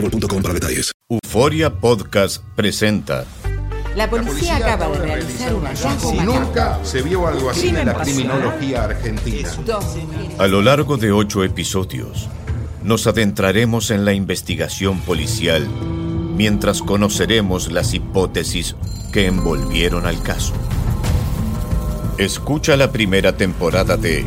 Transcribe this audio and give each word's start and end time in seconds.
boostmobile.com 0.00 0.42
para. 0.42 0.58
Euforia 1.08 1.70
Podcast 1.70 2.42
presenta. 2.54 3.24
La 3.94 4.10
policía 4.10 4.56
acaba 4.56 4.88
de 4.90 4.98
realizar 4.98 5.54
un 5.54 5.64
hallazgo 5.64 6.12
Y 6.12 6.16
macabro. 6.16 6.40
nunca 6.44 6.78
se 6.84 7.02
vio 7.02 7.26
algo 7.26 7.48
así 7.48 7.68
en 7.68 7.86
la 7.86 7.94
criminología 7.94 8.84
argentina. 8.84 9.48
A 10.38 10.46
lo 10.46 10.60
largo 10.60 10.98
de 10.98 11.12
ocho 11.12 11.42
episodios, 11.44 12.28
nos 12.82 13.06
adentraremos 13.06 13.90
en 13.90 14.04
la 14.04 14.12
investigación 14.12 15.00
policial 15.00 15.66
mientras 16.36 16.82
conoceremos 16.82 17.72
las 17.72 17.94
hipótesis 17.94 18.76
que 19.12 19.26
envolvieron 19.26 20.04
al 20.04 20.22
caso. 20.22 20.52
Escucha 22.18 22.76
la 22.76 22.92
primera 22.92 23.36
temporada 23.36 23.96
de 23.96 24.26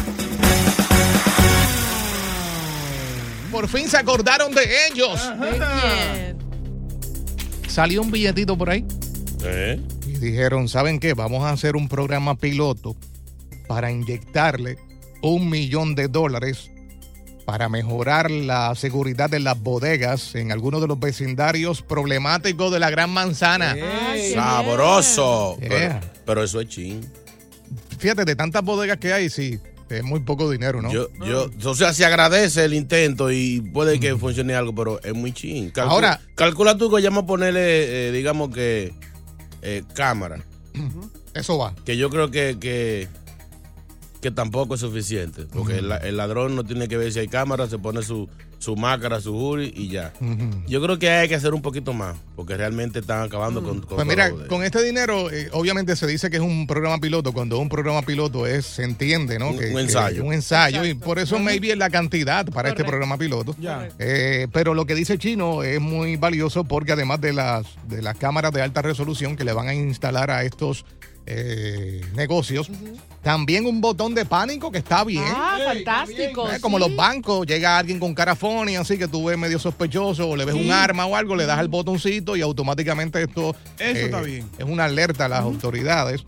Por 3.61 3.69
fin 3.69 3.87
se 3.87 3.97
acordaron 3.97 4.55
de 4.55 4.63
ellos. 4.87 5.21
Salió 7.67 8.01
un 8.01 8.09
billetito 8.09 8.57
por 8.57 8.71
ahí 8.71 8.83
¿Eh? 9.43 9.79
y 10.07 10.13
dijeron, 10.13 10.67
¿saben 10.67 10.99
qué? 10.99 11.13
Vamos 11.13 11.43
a 11.43 11.51
hacer 11.51 11.75
un 11.75 11.87
programa 11.87 12.33
piloto 12.33 12.95
para 13.67 13.91
inyectarle 13.91 14.79
un 15.21 15.47
millón 15.47 15.93
de 15.93 16.07
dólares 16.07 16.71
para 17.45 17.69
mejorar 17.69 18.31
la 18.31 18.73
seguridad 18.73 19.29
de 19.29 19.39
las 19.39 19.59
bodegas 19.59 20.33
en 20.33 20.51
algunos 20.51 20.81
de 20.81 20.87
los 20.87 20.99
vecindarios 20.99 21.83
problemáticos 21.83 22.71
de 22.71 22.79
la 22.79 22.89
Gran 22.89 23.11
Manzana. 23.11 23.75
Sabroso. 24.33 25.59
Yeah. 25.59 25.69
Pero, 25.69 25.99
pero 26.25 26.43
eso 26.43 26.61
es 26.61 26.67
ching. 26.67 27.01
Fíjate, 27.99 28.25
de 28.25 28.35
tantas 28.35 28.63
bodegas 28.63 28.97
que 28.97 29.13
hay, 29.13 29.29
sí, 29.29 29.59
es 29.97 30.03
muy 30.03 30.19
poco 30.21 30.49
dinero, 30.49 30.81
¿no? 30.81 30.91
Yo, 30.91 31.07
yo, 31.25 31.49
o 31.65 31.75
sea, 31.75 31.93
se 31.93 32.05
agradece 32.05 32.63
el 32.65 32.73
intento 32.73 33.31
y 33.31 33.61
puede 33.61 33.99
que 33.99 34.15
funcione 34.15 34.53
algo, 34.55 34.73
pero 34.73 35.01
es 35.03 35.13
muy 35.13 35.31
ching. 35.33 35.69
Calcula- 35.71 35.89
Ahora- 35.91 36.21
calcula 36.35 36.77
tú 36.77 36.89
que 36.93 37.01
ya 37.01 37.09
vamos 37.09 37.23
a 37.23 37.27
ponerle, 37.27 38.07
eh, 38.07 38.11
digamos 38.11 38.49
que, 38.53 38.93
eh, 39.61 39.83
cámara. 39.93 40.43
Eso 41.33 41.57
va. 41.57 41.73
Que 41.85 41.97
yo 41.97 42.09
creo 42.09 42.29
que, 42.31 42.57
que, 42.59 43.07
que 44.21 44.29
tampoco 44.31 44.75
es 44.75 44.81
suficiente. 44.81 45.45
Porque 45.51 45.77
el, 45.79 45.91
el 45.91 46.17
ladrón 46.17 46.55
no 46.55 46.63
tiene 46.63 46.87
que 46.87 46.95
ver 46.97 47.11
si 47.11 47.19
hay 47.19 47.27
cámara, 47.27 47.67
se 47.67 47.79
pone 47.79 48.03
su, 48.03 48.29
su 48.59 48.75
máscara, 48.75 49.19
su 49.19 49.33
jury 49.33 49.73
y 49.75 49.87
ya. 49.89 50.13
Yo 50.67 50.81
creo 50.81 50.99
que 50.99 51.09
hay 51.09 51.27
que 51.27 51.33
hacer 51.35 51.53
un 51.55 51.61
poquito 51.63 51.91
más, 51.93 52.15
porque 52.35 52.55
realmente 52.55 52.99
están 52.99 53.23
acabando 53.23 53.63
con, 53.63 53.81
con 53.81 53.95
Pues 53.95 54.07
mira, 54.07 54.29
con 54.47 54.63
este 54.63 54.83
dinero, 54.83 55.31
eh, 55.31 55.49
obviamente 55.53 55.95
se 55.95 56.05
dice 56.05 56.29
que 56.29 56.37
es 56.37 56.43
un 56.43 56.67
programa 56.67 56.99
piloto. 56.99 57.33
Cuando 57.33 57.57
un 57.57 57.67
programa 57.67 58.03
piloto 58.03 58.45
es, 58.45 58.65
se 58.67 58.83
entiende, 58.83 59.39
¿no? 59.39 59.49
Un- 59.49 59.57
Que- 59.59 59.69
un 59.69 59.75
que 59.75 59.81
ensayo. 59.81 60.17
es 60.21 60.27
un 60.27 60.33
ensayo. 60.33 60.85
Y 60.85 60.93
por 60.93 61.17
eso 61.17 61.39
maybe 61.39 61.71
es 61.71 61.77
la 61.79 61.89
cantidad 61.89 62.45
para 62.45 62.69
este 62.69 62.83
programa 62.85 63.17
piloto. 63.17 63.55
Eh, 63.97 64.47
pero 64.53 64.75
lo 64.75 64.85
que 64.85 64.93
dice 64.93 65.17
Chino 65.17 65.63
es 65.63 65.81
muy 65.81 66.15
valioso 66.17 66.63
porque 66.63 66.91
además 66.91 67.19
de 67.21 67.33
las, 67.33 67.65
de 67.89 68.01
las 68.03 68.15
cámaras 68.17 68.51
de 68.53 68.61
alta 68.61 68.83
resolución 68.83 69.35
que 69.35 69.43
le 69.45 69.53
van 69.53 69.67
a 69.67 69.73
instalar 69.73 70.29
a 70.29 70.43
estos 70.43 70.85
eh, 71.25 72.01
negocios, 72.15 72.69
también 73.21 73.65
un 73.65 73.81
botón 73.81 74.15
de 74.15 74.25
pánico 74.25 74.71
que 74.71 74.79
está 74.79 75.03
bien. 75.03 75.23
Ah, 75.27 75.57
fantástico. 75.63 76.49
Eh, 76.51 76.59
Como 76.59 76.79
los 76.79 76.95
bancos, 76.95 77.45
llega 77.45 77.77
alguien 77.77 77.99
con 77.99 78.13
cara 78.15 78.35
funny, 78.35 78.75
así 78.75 78.97
que 78.97 79.07
tú 79.07 79.25
ves 79.25 79.37
medio 79.37 79.59
sospechoso 79.59 80.29
o 80.29 80.35
le 80.35 80.45
ves 80.45 80.55
un 80.55 80.71
arma 80.71 81.05
o 81.05 81.15
algo, 81.15 81.35
le 81.35 81.45
das 81.45 81.59
el 81.59 81.67
botoncito 81.67 82.35
y 82.35 82.41
automáticamente 82.41 83.21
esto 83.21 83.55
Eso 83.77 83.99
eh, 83.99 84.05
está 84.05 84.21
bien. 84.21 84.49
es 84.57 84.65
una 84.65 84.85
alerta 84.85 85.25
a 85.25 85.29
las 85.29 85.41
autoridades. 85.41 86.23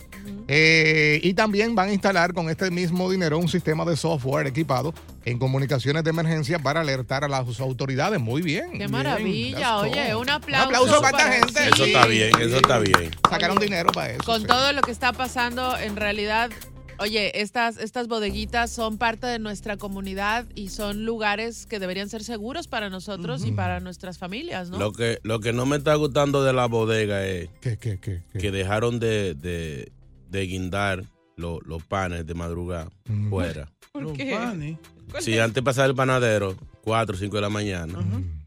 Eh, 0.48 1.20
y 1.24 1.34
también 1.34 1.76
van 1.76 1.90
a 1.90 1.94
instalar 1.94 2.34
con 2.34 2.50
este 2.50 2.70
mismo 2.72 3.10
dinero 3.10 3.38
un 3.38 3.48
sistema 3.48 3.86
de 3.86 3.96
software 3.96 4.48
equipado 4.48 4.94
en 5.26 5.40
comunicaciones 5.40 6.04
de 6.04 6.10
emergencia 6.10 6.60
para 6.60 6.82
alertar 6.82 7.24
a 7.24 7.28
las 7.28 7.60
autoridades. 7.60 8.20
Muy 8.20 8.42
bien. 8.42 8.72
Qué 8.72 8.78
Bien, 8.80 8.92
maravilla. 8.92 9.78
Oye, 9.80 10.16
un 10.16 10.30
aplauso. 10.30 10.66
aplauso 10.68 11.02
para 11.02 11.36
esta 11.36 11.46
gente. 11.46 11.62
sí. 11.64 11.70
Eso 11.74 11.86
está 11.86 12.06
bien, 12.08 12.32
eso 12.42 12.56
está 12.58 12.80
bien. 12.80 13.12
Sacaron 13.30 13.58
dinero 13.58 13.92
para 13.92 14.12
eso. 14.12 14.24
Con 14.24 14.42
sí. 14.42 14.48
todo 14.48 14.74
lo 14.74 14.82
que 14.82 14.92
está 14.92 15.14
pasando, 15.14 15.78
en 15.78 15.96
realidad, 15.96 16.52
oye, 17.00 17.42
estas, 17.42 17.78
estas 17.78 18.08
bodeguitas 18.08 18.70
son 18.70 18.98
parte 18.98 19.28
de 19.28 19.40
nuestra 19.40 19.78
comunidad 19.78 20.46
y 20.56 20.70
son 20.70 21.06
lugares 21.06 21.66
que 21.66 21.80
deberían 21.80 22.10
ser 22.10 22.24
seguros 22.24 22.68
para 22.68 22.90
nosotros 22.90 23.46
y 23.46 23.52
para 23.52 23.80
nuestras 23.80 24.18
familias, 24.18 24.70
¿no? 24.70 24.78
Lo 24.78 24.92
que, 24.92 25.20
lo 25.24 25.40
que 25.40 25.54
no 25.54 25.66
me 25.66 25.78
está 25.78 25.96
gustando 25.96 26.44
de 26.44 26.54
la 26.54 26.66
bodega 26.68 27.26
es 27.26 27.50
¿Qué, 27.62 27.78
qué, 27.78 27.98
qué, 28.00 28.24
qué? 28.32 28.40
que 28.40 28.52
dejaron 28.52 29.00
de, 29.00 29.34
de, 29.34 29.92
de 30.34 30.46
guindar 30.48 31.06
lo- 31.38 31.62
los 31.62 31.84
panes 31.84 32.26
de 32.26 32.34
madrugada 32.34 32.90
Mm. 33.08 33.30
fuera. 33.30 33.70
¿Por 33.94 34.04
Los 34.04 34.14
qué? 34.18 34.36
panes. 34.36 34.78
Si 35.20 35.38
antes 35.40 35.64
pasaba 35.64 35.88
el 35.88 35.96
panadero 35.96 36.58
4 36.84 37.16
o 37.16 37.20
5 37.20 37.36
de 37.38 37.42
la 37.42 37.50
mañana 37.50 38.00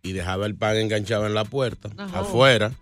y 0.02 0.12
dejaba 0.12 0.46
el 0.46 0.56
pan 0.56 0.76
enganchado 0.76 1.26
en 1.26 1.34
la 1.34 1.44
puerta, 1.44 1.88
Ajá. 1.96 2.20
afuera, 2.20 2.72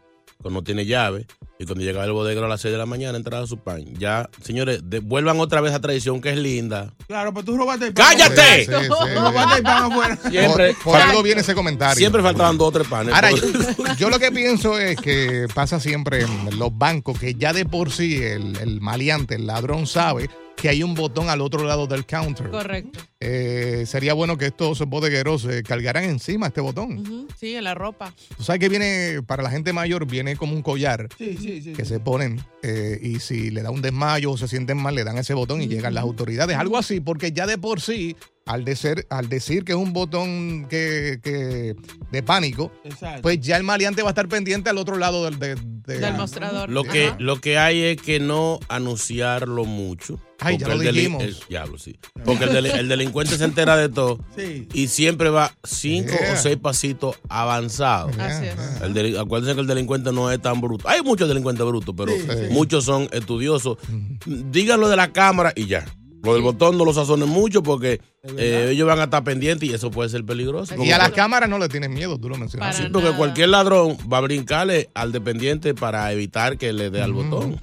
no 0.42 0.62
tiene 0.62 0.84
llave, 0.86 1.26
y 1.58 1.64
cuando 1.64 1.84
llegaba 1.84 2.04
el 2.04 2.12
bodegero 2.12 2.46
a 2.46 2.48
las 2.48 2.60
6 2.60 2.72
de 2.72 2.78
la 2.78 2.86
mañana 2.86 3.16
entraba 3.16 3.46
su 3.46 3.58
pan. 3.58 3.84
Ya, 3.98 4.28
señores, 4.42 4.80
vuelvan 5.02 5.40
otra 5.40 5.60
vez 5.60 5.72
a 5.72 5.80
tradición 5.80 6.20
que 6.20 6.30
es 6.30 6.36
linda. 6.38 6.92
Claro, 7.06 7.32
pues 7.32 7.44
tú 7.46 7.56
robaste 7.56 7.86
el 7.86 7.94
pan. 7.94 8.06
¡Cállate! 8.10 8.64
Sí, 8.66 8.70
sí, 8.72 8.78
sí. 8.82 8.88
Tú 8.88 9.20
robaste 9.20 9.56
el 9.58 9.62
pan 9.62 9.92
afuera. 9.92 10.18
Siempre, 10.30 10.74
Por, 10.74 10.92
por 10.92 10.96
algo 11.00 11.22
viene 11.22 11.40
ese 11.40 11.54
comentario. 11.54 11.96
siempre 11.96 12.22
faltaban 12.22 12.58
dos 12.58 12.68
o 12.68 12.72
tres 12.72 12.88
panes. 12.88 13.14
Ahora, 13.14 13.30
yo, 13.30 13.42
yo 13.98 14.10
lo 14.10 14.18
que 14.18 14.30
pienso 14.32 14.78
es 14.78 14.96
que 15.00 15.46
pasa 15.54 15.80
siempre 15.80 16.22
en 16.22 16.58
los 16.58 16.76
bancos 16.76 17.18
que 17.18 17.34
ya 17.34 17.52
de 17.52 17.64
por 17.64 17.90
sí 17.90 18.22
el, 18.22 18.56
el 18.58 18.80
maleante, 18.80 19.36
el 19.36 19.46
ladrón 19.46 19.86
sabe 19.86 20.28
que 20.64 20.70
hay 20.70 20.82
un 20.82 20.94
botón 20.94 21.28
al 21.28 21.42
otro 21.42 21.62
lado 21.64 21.86
del 21.86 22.06
counter. 22.06 22.48
Correcto. 22.48 22.98
Eh, 23.20 23.84
sería 23.86 24.14
bueno 24.14 24.38
que 24.38 24.46
estos 24.46 24.78
bodegueros 24.86 25.44
eh, 25.44 25.62
cargaran 25.62 26.04
encima 26.04 26.46
este 26.46 26.62
botón. 26.62 27.26
Sí, 27.38 27.54
en 27.54 27.64
la 27.64 27.74
ropa. 27.74 28.14
Tú 28.34 28.42
sabes 28.44 28.60
que 28.60 28.70
viene, 28.70 29.20
para 29.26 29.42
la 29.42 29.50
gente 29.50 29.74
mayor, 29.74 30.06
viene 30.06 30.36
como 30.36 30.54
un 30.54 30.62
collar 30.62 31.08
Sí, 31.18 31.36
sí, 31.38 31.60
sí. 31.60 31.72
que 31.74 31.84
se 31.84 32.00
ponen 32.00 32.40
eh, 32.62 32.98
y 33.02 33.20
si 33.20 33.50
le 33.50 33.60
da 33.60 33.70
un 33.70 33.82
desmayo 33.82 34.30
o 34.30 34.38
se 34.38 34.48
sienten 34.48 34.78
mal, 34.78 34.94
le 34.94 35.04
dan 35.04 35.18
ese 35.18 35.34
botón 35.34 35.60
y 35.60 35.68
llegan 35.68 35.92
las 35.92 36.02
autoridades. 36.02 36.56
Algo 36.56 36.78
así, 36.78 36.98
porque 37.00 37.30
ya 37.32 37.46
de 37.46 37.58
por 37.58 37.82
sí, 37.82 38.16
al, 38.46 38.64
decir, 38.64 39.06
al 39.10 39.28
decir 39.28 39.64
que 39.64 39.72
es 39.72 39.78
un 39.78 39.92
botón 39.92 40.66
que, 40.70 41.18
que- 41.22 41.76
de 42.10 42.22
pánico, 42.22 42.72
Exacto. 42.84 43.20
pues 43.20 43.38
ya 43.40 43.58
el 43.58 43.64
maleante 43.64 44.00
va 44.02 44.08
a 44.08 44.12
estar 44.12 44.28
pendiente 44.28 44.70
al 44.70 44.78
otro 44.78 44.96
lado 44.96 45.26
del, 45.26 45.38
de- 45.38 45.56
de- 45.56 45.98
Del 45.98 46.14
mostrador. 46.14 46.70
Lo 46.70 46.84
que, 46.84 47.12
lo 47.18 47.38
que 47.42 47.58
hay 47.58 47.82
es 47.82 48.00
que 48.00 48.18
no 48.18 48.60
anunciarlo 48.68 49.66
mucho. 49.66 50.18
Ay, 50.44 50.58
ya 50.58 50.66
Porque 50.66 50.82
lo 50.84 50.88
el 50.90 50.94
dijimos. 50.94 51.22
el- 51.22 51.36
sí. 51.78 51.96
Porque 52.24 52.44
el, 52.44 52.50
deli- 52.50 52.70
el 52.78 52.88
delincuente 52.88 53.36
se 53.36 53.44
entera 53.44 53.76
de 53.76 53.88
todo 53.88 54.18
Sí. 54.36 54.68
y 54.72 54.88
siempre 54.88 55.30
va 55.30 55.52
cinco 55.64 56.10
Yeah. 56.20 56.32
o 56.34 56.36
seis 56.36 56.56
pasitos 56.56 57.16
avanzados. 57.28 58.16
Así 58.18 58.46
es. 58.46 58.54
El 58.82 59.18
acuérdense 59.18 59.54
que 59.54 59.60
el 59.60 59.66
delincuente 59.66 60.12
no 60.12 60.30
es 60.30 60.40
tan 60.40 60.60
bruto. 60.60 60.88
Hay 60.88 61.02
muchos 61.02 61.28
delincuentes 61.28 61.64
brutos, 61.66 61.94
pero 61.96 62.12
Sí, 62.12 62.20
sí. 62.22 62.46
muchos 62.50 62.84
son 62.84 63.08
estudiosos. 63.12 63.78
Díganlo 64.26 64.88
de 64.88 64.96
la 64.96 65.12
cámara 65.12 65.52
y 65.56 65.66
ya. 65.66 65.84
Lo 66.24 66.32
del 66.34 66.42
botón 66.42 66.78
no 66.78 66.84
lo 66.84 66.92
sazonen 66.94 67.28
mucho 67.28 67.62
porque 67.62 68.00
eh, 68.38 68.68
ellos 68.70 68.86
van 68.86 68.98
a 69.00 69.04
estar 69.04 69.22
pendientes 69.22 69.68
y 69.68 69.74
eso 69.74 69.90
puede 69.90 70.08
ser 70.08 70.24
peligroso. 70.24 70.74
Y 70.82 70.90
a 70.90 70.98
las 70.98 71.10
cámaras 71.12 71.48
no 71.50 71.58
le 71.58 71.68
tienen 71.68 71.92
miedo, 71.92 72.18
tú 72.18 72.28
lo 72.28 72.36
mencionaste. 72.36 72.74
Para 72.76 72.86
Sí, 72.88 72.92
porque 72.92 73.06
nada. 73.08 73.18
cualquier 73.18 73.48
ladrón 73.50 73.96
va 74.12 74.18
a 74.18 74.20
brincarle 74.22 74.88
al 74.94 75.12
dependiente 75.12 75.74
para 75.74 76.10
evitar 76.12 76.56
que 76.58 76.72
le 76.72 76.90
dé 76.90 77.02
al 77.02 77.12
botón. 77.12 77.58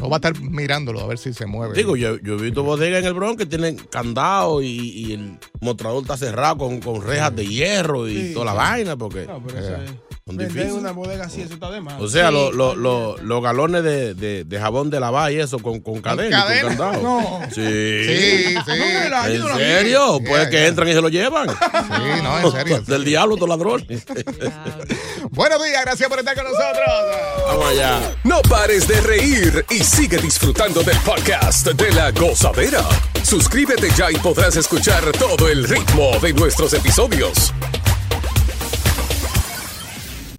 O 0.00 0.08
va 0.10 0.16
a 0.16 0.18
estar 0.18 0.38
mirándolo 0.40 1.00
a 1.00 1.06
ver 1.06 1.18
si 1.18 1.32
se 1.32 1.46
mueve. 1.46 1.74
Digo, 1.74 1.96
yo, 1.96 2.18
yo 2.20 2.34
he 2.34 2.42
visto 2.42 2.62
bodegas 2.62 3.00
en 3.00 3.06
el 3.06 3.14
Bronx 3.14 3.36
que 3.38 3.46
tienen 3.46 3.76
candado 3.76 4.62
y, 4.62 4.66
y 4.68 5.12
el 5.12 5.38
mostrador 5.60 6.02
está 6.02 6.16
cerrado 6.16 6.58
con, 6.58 6.80
con 6.80 7.02
rejas 7.02 7.34
de 7.36 7.46
hierro 7.46 8.06
y 8.08 8.28
Sí, 8.28 8.34
toda 8.34 8.46
la 8.46 8.52
sí. 8.52 8.56
vaina 8.58 8.96
porque 8.96 9.26
No, 9.26 9.42
pero 9.46 9.58
eso 9.58 9.74
es. 9.76 9.90
Vender 10.28 10.72
una 10.72 10.90
bodega 10.90 11.26
así, 11.26 11.42
eso 11.42 11.54
está 11.54 11.70
de 11.70 11.80
más. 11.80 12.00
O 12.00 12.08
sea, 12.08 12.26
Sí, 12.30 12.34
lo- 12.34 12.50
lo- 12.50 12.70
olvídate. 12.70 12.82
lo- 12.82 13.16
los 13.22 13.42
galones 13.44 13.84
de, 13.84 14.14
de- 14.14 14.42
de 14.42 14.58
jabón 14.58 14.90
de 14.90 14.98
lavar 14.98 15.30
y 15.30 15.38
eso 15.38 15.60
con, 15.60 15.78
con 15.78 16.02
cadena 16.02 16.26
y 16.36 16.42
cadena? 16.42 16.62
con 16.62 16.68
candado. 16.76 17.00
No. 17.00 17.40
Sí. 17.54 17.54
Sí, 17.54 18.54
¿En 18.56 18.64
serio? 18.64 20.18
Yeah, 20.18 20.28
Pues 20.28 20.46
que 20.48 20.56
yeah. 20.56 20.66
entran 20.66 20.88
y 20.88 20.92
se 20.94 21.00
lo 21.00 21.08
llevan. 21.10 21.48
Sí, 21.48 22.22
no, 22.24 22.40
en 22.40 22.50
serio. 22.52 22.80
Del 22.88 23.04
diablo, 23.04 23.34
estos 23.36 23.48
ladrones. 23.48 23.86
Buenos 25.30 25.62
días, 25.64 25.82
gracias 25.84 26.08
por 26.08 26.18
estar 26.18 26.34
con 26.34 26.42
nosotros. 26.44 27.46
Vamos 27.46 27.66
allá. 27.68 28.00
No 28.24 28.42
pares 28.42 28.88
de 28.88 29.00
reír 29.02 29.64
y 29.70 29.78
sigue 29.84 30.18
disfrutando 30.18 30.82
del 30.82 30.98
podcast 30.98 31.68
de 31.68 31.92
la 31.92 32.10
gozadera. 32.10 32.82
Suscríbete 33.22 33.90
ya 33.96 34.10
y 34.10 34.16
podrás 34.16 34.56
escuchar 34.56 35.04
todo 35.20 35.48
el 35.48 35.68
ritmo 35.68 36.18
de 36.20 36.32
nuestros 36.32 36.72
episodios. 36.74 37.52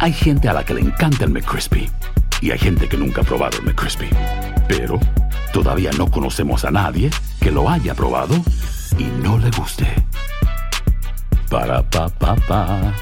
Hay 0.00 0.12
gente 0.12 0.48
a 0.48 0.52
la 0.52 0.64
que 0.64 0.74
le 0.74 0.80
encanta 0.80 1.24
el 1.24 1.30
McCrispy 1.30 1.90
y 2.40 2.50
hay 2.50 2.58
gente 2.58 2.88
que 2.88 2.96
nunca 2.96 3.22
ha 3.22 3.24
probado 3.24 3.58
el 3.58 3.64
McCrispy. 3.64 4.08
Pero 4.68 4.98
todavía 5.52 5.90
no 5.96 6.10
conocemos 6.10 6.64
a 6.64 6.70
nadie 6.70 7.10
que 7.40 7.50
lo 7.50 7.70
haya 7.70 7.94
probado 7.94 8.34
y 8.98 9.04
no 9.04 9.38
le 9.38 9.50
guste. 9.50 9.86
Para 11.48 11.88
pa 11.88 12.08
pa 12.08 12.34
pa. 12.36 12.94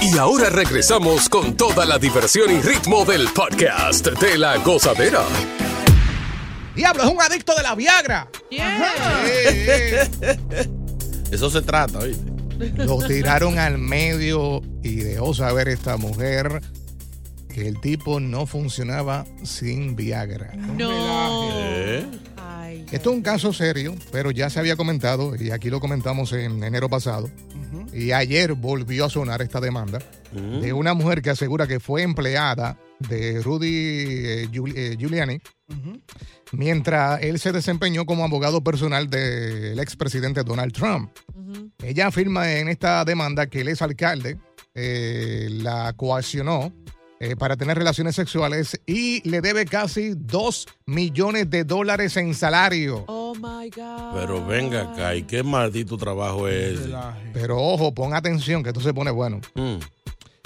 Y 0.00 0.18
ahora 0.18 0.50
regresamos 0.50 1.28
con 1.28 1.56
toda 1.56 1.84
la 1.84 1.98
diversión 1.98 2.50
y 2.50 2.60
ritmo 2.60 3.04
del 3.04 3.28
podcast 3.28 4.06
de 4.06 4.38
la 4.38 4.56
gozadera. 4.56 5.22
Diablo, 6.74 7.04
es 7.04 7.10
un 7.10 7.22
adicto 7.22 7.54
de 7.54 7.62
la 7.62 7.74
Viagra. 7.74 8.28
Yeah. 8.50 10.08
Eso 11.30 11.50
se 11.50 11.62
trata, 11.62 11.98
¿oíste? 11.98 12.31
Lo 12.76 12.98
tiraron 13.06 13.58
al 13.58 13.78
medio 13.78 14.62
y 14.82 14.96
dejó 14.96 15.34
saber 15.34 15.68
esta 15.68 15.96
mujer 15.96 16.60
que 17.52 17.68
el 17.68 17.80
tipo 17.80 18.18
no 18.20 18.46
funcionaba 18.46 19.26
sin 19.42 19.94
Viagra. 19.96 20.52
No. 20.56 21.50
¿Eh? 21.52 22.06
Ay. 22.36 22.86
Esto 22.90 23.10
es 23.10 23.16
un 23.16 23.22
caso 23.22 23.52
serio, 23.52 23.94
pero 24.10 24.30
ya 24.30 24.48
se 24.50 24.58
había 24.58 24.76
comentado 24.76 25.34
y 25.36 25.50
aquí 25.50 25.68
lo 25.70 25.80
comentamos 25.80 26.32
en 26.32 26.62
enero 26.64 26.88
pasado. 26.88 27.30
Y 27.92 28.12
ayer 28.12 28.54
volvió 28.54 29.04
a 29.04 29.10
sonar 29.10 29.42
esta 29.42 29.60
demanda 29.60 29.98
de 30.32 30.72
una 30.72 30.94
mujer 30.94 31.20
que 31.20 31.28
asegura 31.30 31.66
que 31.66 31.78
fue 31.78 32.02
empleada 32.02 32.78
de 33.00 33.42
Rudy 33.42 33.68
eh, 33.68 34.48
Giul- 34.50 34.72
eh, 34.74 34.96
Giuliani 34.98 35.38
mientras 36.52 37.22
él 37.22 37.38
se 37.38 37.52
desempeñó 37.52 38.06
como 38.06 38.24
abogado 38.24 38.62
personal 38.62 39.10
del 39.10 39.78
expresidente 39.78 40.44
Donald 40.44 40.72
Trump. 40.72 41.10
Ella 41.82 42.06
afirma 42.06 42.52
en 42.52 42.68
esta 42.68 43.04
demanda 43.04 43.46
que 43.46 43.62
el 43.62 43.68
exalcalde 43.68 44.38
eh, 44.74 45.48
la 45.50 45.92
coaccionó 45.94 46.72
eh, 47.20 47.36
para 47.36 47.56
tener 47.56 47.78
relaciones 47.78 48.16
sexuales 48.16 48.80
y 48.84 49.28
le 49.28 49.40
debe 49.40 49.64
casi 49.64 50.14
2 50.16 50.66
millones 50.86 51.48
de 51.50 51.62
dólares 51.64 52.16
en 52.16 52.34
salario. 52.34 53.04
Oh 53.06 53.32
my 53.34 53.70
God. 53.70 54.14
Pero 54.14 54.44
venga 54.44 54.92
acá, 54.92 55.14
¿y 55.14 55.22
qué 55.22 55.42
maldito 55.42 55.96
trabajo 55.96 56.48
es. 56.48 56.80
Pero 57.32 57.58
ojo, 57.58 57.94
pon 57.94 58.14
atención 58.14 58.62
que 58.62 58.70
esto 58.70 58.80
se 58.80 58.92
pone 58.92 59.10
bueno. 59.10 59.40
Mm. 59.54 59.76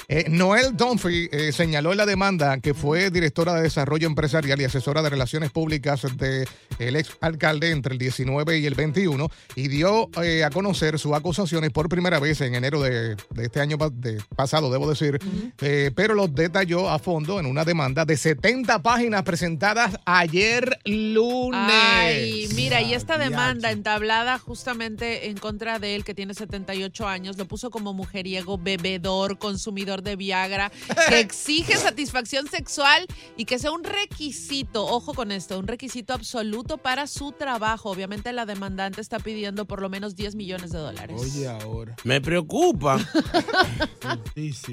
Eh, 0.08 0.26
Noel 0.29 0.76
Dunphy 0.76 1.29
eh, 1.32 1.50
señaló 1.53 1.91
en 1.93 1.99
la 1.99 2.06
demanda 2.06 2.58
que 2.61 2.75
fue 2.75 3.11
directora 3.11 3.55
de 3.55 3.62
desarrollo 3.62 4.06
empresarial 4.06 4.61
y 4.61 4.64
asesora 4.64 5.03
de 5.03 5.11
relaciones 5.11 5.50
públicas 5.50 6.03
del 6.17 6.97
ex 6.97 7.17
alcalde 7.20 7.70
entre 7.70 7.93
el 7.94 7.99
19 7.99 8.58
y 8.58 8.67
el 8.67 8.75
21 8.75 9.29
y 9.56 9.69
dio 9.69 10.08
eh, 10.23 10.44
a 10.44 10.50
conocer 10.50 10.99
sus 10.99 11.12
acusaciones 11.12 11.70
por 11.70 11.88
primera 11.88 12.20
vez 12.20 12.41
en 12.41 12.55
enero 12.55 12.81
de, 12.82 13.17
de 13.17 13.44
este 13.44 13.61
año 13.61 13.76
de- 13.93 14.23
pasado, 14.37 14.70
debo 14.70 14.88
decir, 14.88 15.19
eh, 15.61 15.91
pero 15.94 16.14
los 16.14 16.32
detalló 16.35 16.88
a 16.88 16.99
fondo 16.99 17.41
en 17.41 17.47
una 17.47 17.64
demanda 17.64 18.05
de 18.05 18.17
70 18.17 18.82
páginas 18.82 19.23
presentadas 19.25 19.97
ayer 20.05 20.79
lunes. 20.85 21.61
Ay, 21.73 22.49
mira, 22.55 22.81
y 22.81 22.94
esta 22.94 23.19
demanda 23.19 23.70
entablada 23.73 24.38
justamente 24.38 25.29
en 25.29 25.37
contra 25.38 25.79
de 25.79 25.97
él, 25.97 26.05
que 26.05 26.14
tiene 26.14 26.35
78 26.35 27.08
años, 27.08 27.37
lo 27.38 27.47
puso 27.47 27.70
como 27.70 27.93
mujeriego, 27.93 28.58
bebedor, 28.58 29.38
consumidor 29.38 29.95
de 30.02 30.16
Viagra, 30.16 30.70
que 31.08 31.20
exige 31.20 31.76
satisfacción 31.76 32.46
sexual 32.48 33.06
y 33.37 33.44
que 33.44 33.58
sea 33.58 33.70
un 33.72 33.84
requisito, 33.84 34.84
ojo 34.87 35.14
con 35.14 35.32
esto, 35.32 35.58
un 35.58 35.66
requisito 35.66 36.12
absoluto 36.14 36.78
para 36.78 37.06
su 37.06 37.32
trabajo. 37.32 37.90
Obviamente 37.90 38.32
la 38.32 38.46
demandante 38.46 39.00
está 39.00 39.19
pidiendo 39.19 39.64
por 39.66 39.81
lo 39.82 39.88
menos 39.88 40.16
10 40.16 40.34
millones 40.34 40.70
de 40.72 40.78
dólares. 40.78 41.20
Oye, 41.20 41.48
ahora. 41.48 41.96
Me 42.04 42.20
preocupa. 42.20 42.98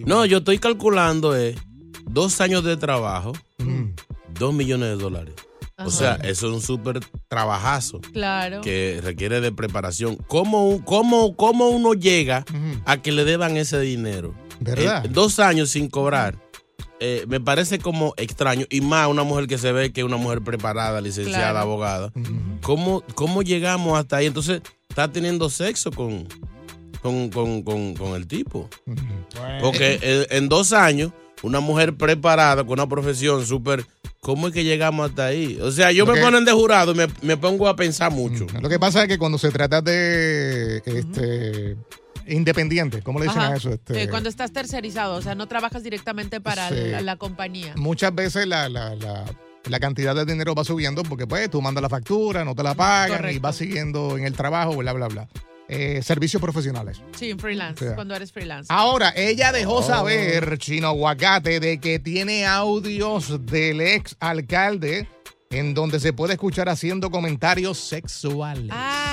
No, 0.06 0.26
yo 0.26 0.38
estoy 0.40 0.60
calculando 0.60 1.36
eh, 1.36 1.56
dos 2.06 2.40
años 2.42 2.64
de 2.64 2.78
trabajo, 2.78 3.34
Mm. 3.60 3.94
dos 4.38 4.54
millones 4.54 4.90
de 4.90 4.96
dólares. 4.96 5.36
O 5.78 5.90
sea, 5.90 6.16
eso 6.16 6.48
es 6.48 6.54
un 6.54 6.62
súper 6.62 7.00
trabajazo 7.28 8.00
Claro. 8.14 8.62
que 8.62 9.00
requiere 9.04 9.42
de 9.42 9.52
preparación. 9.52 10.18
¿Cómo, 10.28 10.84
cómo, 10.86 11.36
cómo 11.36 11.70
uno 11.70 11.94
llega 11.94 12.46
a 12.86 13.02
que 13.02 13.12
le 13.12 13.26
deban 13.26 13.58
ese 13.58 13.80
dinero? 13.80 14.34
¿Verdad? 14.64 15.06
Eh, 15.06 15.10
dos 15.12 15.40
años 15.40 15.70
sin 15.72 15.90
cobrar. 15.90 16.36
eh, 17.00 17.26
me 17.28 17.42
parece 17.42 17.80
como 17.80 18.14
extraño. 18.18 18.66
Y 18.70 18.80
más 18.82 19.08
una 19.10 19.24
mujer 19.24 19.48
que 19.48 19.58
se 19.58 19.72
ve 19.74 19.92
que 19.92 20.02
es 20.02 20.06
una 20.06 20.16
mujer 20.18 20.42
preparada, 20.42 21.02
licenciada, 21.02 21.52
Claro. 21.52 21.60
abogada. 21.60 22.14
¿Cómo, 22.62 23.04
¿Cómo 23.16 23.42
llegamos 23.42 24.00
hasta 24.00 24.18
ahí? 24.18 24.28
Entonces, 24.28 24.62
está 24.88 25.12
teniendo 25.12 25.50
sexo 25.50 25.92
con, 25.92 26.28
con, 27.02 27.30
con, 27.30 27.62
con- 27.64 27.94
con 27.96 28.14
el 28.16 28.26
tipo. 28.28 28.70
Bueno. 28.86 29.58
Porque 29.62 30.00
eh, 30.02 30.28
en 30.30 30.48
dos 30.48 30.72
años, 30.72 31.12
una 31.42 31.60
mujer 31.60 31.94
preparada 31.98 32.64
con 32.64 32.74
una 32.80 32.88
profesión 32.88 33.46
súper. 33.46 33.86
¿Cómo 34.22 34.48
es 34.48 34.54
que 34.54 34.64
llegamos 34.64 35.10
hasta 35.10 35.26
ahí? 35.26 35.60
O 35.62 35.70
sea, 35.72 35.92
yo 35.92 36.06
me 36.06 36.22
ponen 36.22 36.46
de 36.46 36.54
jurado 36.54 36.94
y 36.94 36.96
me, 36.96 37.08
me 37.22 37.36
pongo 37.36 37.68
a 37.68 37.76
pensar 37.76 38.10
mucho. 38.14 38.48
Lo 38.62 38.70
que 38.70 38.80
pasa 38.80 39.02
es 39.02 39.10
que 39.10 39.18
cuando 39.18 39.38
se 39.38 39.52
trata 39.52 39.82
de 39.82 40.78
este 40.86 41.76
independiente, 42.28 43.02
¿cómo 43.02 43.20
le 43.20 43.26
dicen 43.26 43.42
Ajá. 43.42 43.54
a 43.54 43.56
eso? 43.58 43.70
Este, 43.72 44.04
Eh, 44.04 44.10
cuando 44.10 44.30
estás 44.30 44.52
tercerizado, 44.52 45.16
o 45.16 45.22
sea, 45.22 45.36
no 45.36 45.48
trabajas 45.48 45.84
directamente 45.84 46.40
para 46.42 46.70
Sí. 46.70 46.76
la, 46.76 47.02
la 47.02 47.16
compañía. 47.18 47.74
muchas 47.76 48.14
veces 48.14 48.48
la, 48.48 48.70
la- 48.70 48.96
la- 48.96 49.26
la 49.66 49.80
cantidad 49.80 50.14
de 50.14 50.26
dinero 50.26 50.54
va 50.56 50.64
subiendo 50.66 51.04
porque 51.04 51.26
pues 51.26 51.50
tú 51.50 51.62
mandas 51.62 51.82
la 51.82 51.88
factura, 51.90 52.44
no 52.44 52.54
te 52.54 52.64
la 52.64 52.74
pagan 52.76 53.34
y 53.34 53.40
vas 53.40 53.56
siguiendo 53.56 54.18
en 54.18 54.26
el 54.26 54.34
trabajo, 54.34 54.76
bla, 54.76 54.92
bla, 54.94 55.08
bla. 55.08 55.28
Eh, 55.70 56.02
servicios 56.04 56.42
profesionales. 56.42 57.02
Sí, 57.18 57.30
en 57.30 57.40
freelance, 57.40 57.86
O 57.86 57.88
sea. 57.88 57.96
cuando 57.96 58.14
eres 58.14 58.34
freelance. 58.34 58.68
Ahora, 58.70 59.14
ella 59.16 59.54
dejó 59.54 59.76
Oh. 59.76 59.82
saber, 59.84 60.58
Chino 60.58 60.88
Aguacate, 60.90 61.62
de 61.62 61.80
que 61.80 61.98
tiene 62.00 62.46
audios 62.46 63.46
del 63.46 63.80
ex 63.80 64.18
alcalde 64.20 65.08
en 65.50 65.74
donde 65.74 66.02
se 66.02 66.12
puede 66.12 66.34
escuchar 66.34 66.68
haciendo 66.68 67.10
comentarios 67.10 67.78
sexuales. 67.78 68.70
Ay. 68.72 69.13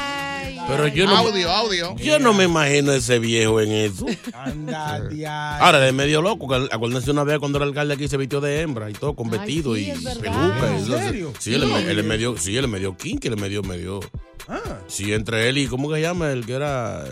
Pero 0.70 0.88
yo 0.88 1.06
no, 1.06 1.16
Audio, 1.16 1.50
audio. 1.50 1.96
yo 1.96 2.18
no 2.18 2.32
me 2.32 2.44
imagino 2.44 2.92
ese 2.92 3.18
viejo 3.18 3.60
en 3.60 3.72
eso. 3.72 4.06
Anda, 4.32 5.00
diablo. 5.08 5.64
Ahora, 5.64 5.80
de 5.80 5.92
medio 5.92 6.22
loco. 6.22 6.52
Acuérdense 6.54 7.10
una 7.10 7.24
vez 7.24 7.38
cuando 7.38 7.58
era 7.58 7.66
alcalde 7.66 7.94
aquí 7.94 8.08
se 8.08 8.16
vistió 8.16 8.40
de 8.40 8.60
hembra 8.60 8.88
y 8.90 8.92
todo, 8.92 9.14
con 9.14 9.26
Ay, 9.32 9.38
vestido 9.38 9.74
sí, 9.74 9.90
y 9.90 10.04
peluca. 10.20 10.76
¿En 10.76 10.86
serio? 10.86 11.32
Sí, 11.38 11.54
él, 11.54 11.64
es- 11.64 11.86
él 11.88 11.98
es 11.98 12.04
medio, 12.04 12.36
sí, 12.38 12.56
él 12.56 12.64
es 12.64 12.70
medio 12.70 12.96
kinky, 12.96 13.28
él 13.28 13.34
es 13.34 13.40
medio, 13.40 13.62
medio. 13.62 14.00
Ah, 14.48 14.78
Sí, 14.86 15.12
entre 15.12 15.48
él 15.48 15.58
y, 15.58 15.66
¿cómo 15.66 15.88
que 15.88 15.96
se 15.96 16.00
llama? 16.02 16.30
El 16.32 16.44
que 16.46 16.52
era. 16.54 17.04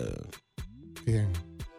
Bien. 1.05 1.27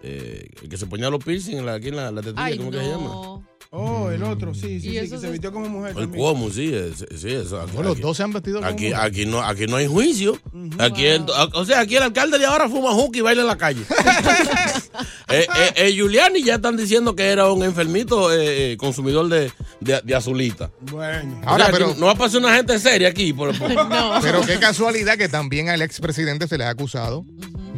eh, 0.03 0.49
el 0.63 0.69
que 0.69 0.77
se 0.77 0.87
ponía 0.87 1.11
los 1.11 1.23
piercing 1.23 1.59
en 1.59 1.67
la, 1.67 1.75
aquí 1.75 1.89
en 1.89 1.97
la, 1.97 2.11
la 2.11 2.23
tetilla, 2.23 2.57
¿cómo 2.57 2.71
que 2.71 2.79
se 2.79 2.89
llama? 2.89 3.47
Oh, 3.71 4.11
el 4.11 4.23
otro, 4.23 4.53
sí, 4.55 4.81
sí, 4.81 4.89
¿Y 4.89 4.91
sí, 4.93 4.99
eso 4.99 5.15
que 5.15 5.21
se 5.21 5.27
se- 5.27 5.31
vistió 5.33 5.53
como 5.53 5.69
mujer. 5.69 5.91
El 5.91 6.03
también. 6.03 6.21
Cuomo, 6.23 6.51
sí, 6.51 6.73
es- 6.75 7.05
sí, 7.21 7.31
eso. 7.33 7.61
Aquí, 7.61 7.73
Bueno, 7.75 7.91
los 7.91 8.01
dos 8.01 8.17
se 8.17 8.23
han 8.23 8.33
vestido 8.33 8.59
como 8.59 8.71
Aquí, 8.71 8.89
mujer. 8.91 9.01
aquí, 9.01 9.27
no, 9.27 9.43
aquí 9.43 9.67
no 9.67 9.77
hay 9.77 9.87
juicio. 9.87 10.39
Aquí 10.79 11.07
el- 11.07 11.25
o 11.55 11.65
sea, 11.65 11.81
aquí 11.81 11.97
el 11.97 12.03
alcalde 12.03 12.39
de 12.39 12.47
ahora 12.47 12.69
fuma 12.69 12.93
juca 12.93 13.19
y 13.19 13.23
baila 13.23 13.43
en 13.43 13.47
la 13.49 13.57
calle. 13.59 13.83
eh, 15.29 15.47
eh, 15.57 15.73
eh, 15.77 15.93
Giuliani 15.93 16.43
ya 16.43 16.57
están 16.57 16.77
diciendo 16.77 17.15
que 17.15 17.29
era 17.29 17.51
un 17.53 17.63
enfermito 17.63 18.33
eh, 18.33 18.73
eh, 18.73 18.77
consumidor 18.77 19.29
de, 19.29 19.53
de, 19.81 20.01
de 20.03 20.15
azulita. 20.15 20.71
Bueno. 20.81 21.41
O 21.45 21.49
Ahora, 21.49 21.67
sea, 21.67 21.73
pero- 21.73 21.95
no 21.97 22.07
va 22.07 22.13
a 22.13 22.17
pasar 22.17 22.41
una 22.41 22.55
gente 22.57 22.79
seria 22.79 23.09
aquí. 23.09 23.33
Por, 23.33 23.57
por- 23.59 23.71
No. 23.73 24.19
Pero 24.21 24.41
qué 24.43 24.59
casualidad 24.59 25.17
que 25.17 25.29
también 25.29 25.69
al 25.69 25.83
expresidente 25.83 26.49
se 26.49 26.59
le 26.59 26.65
ha 26.65 26.71
acusado 26.71 27.25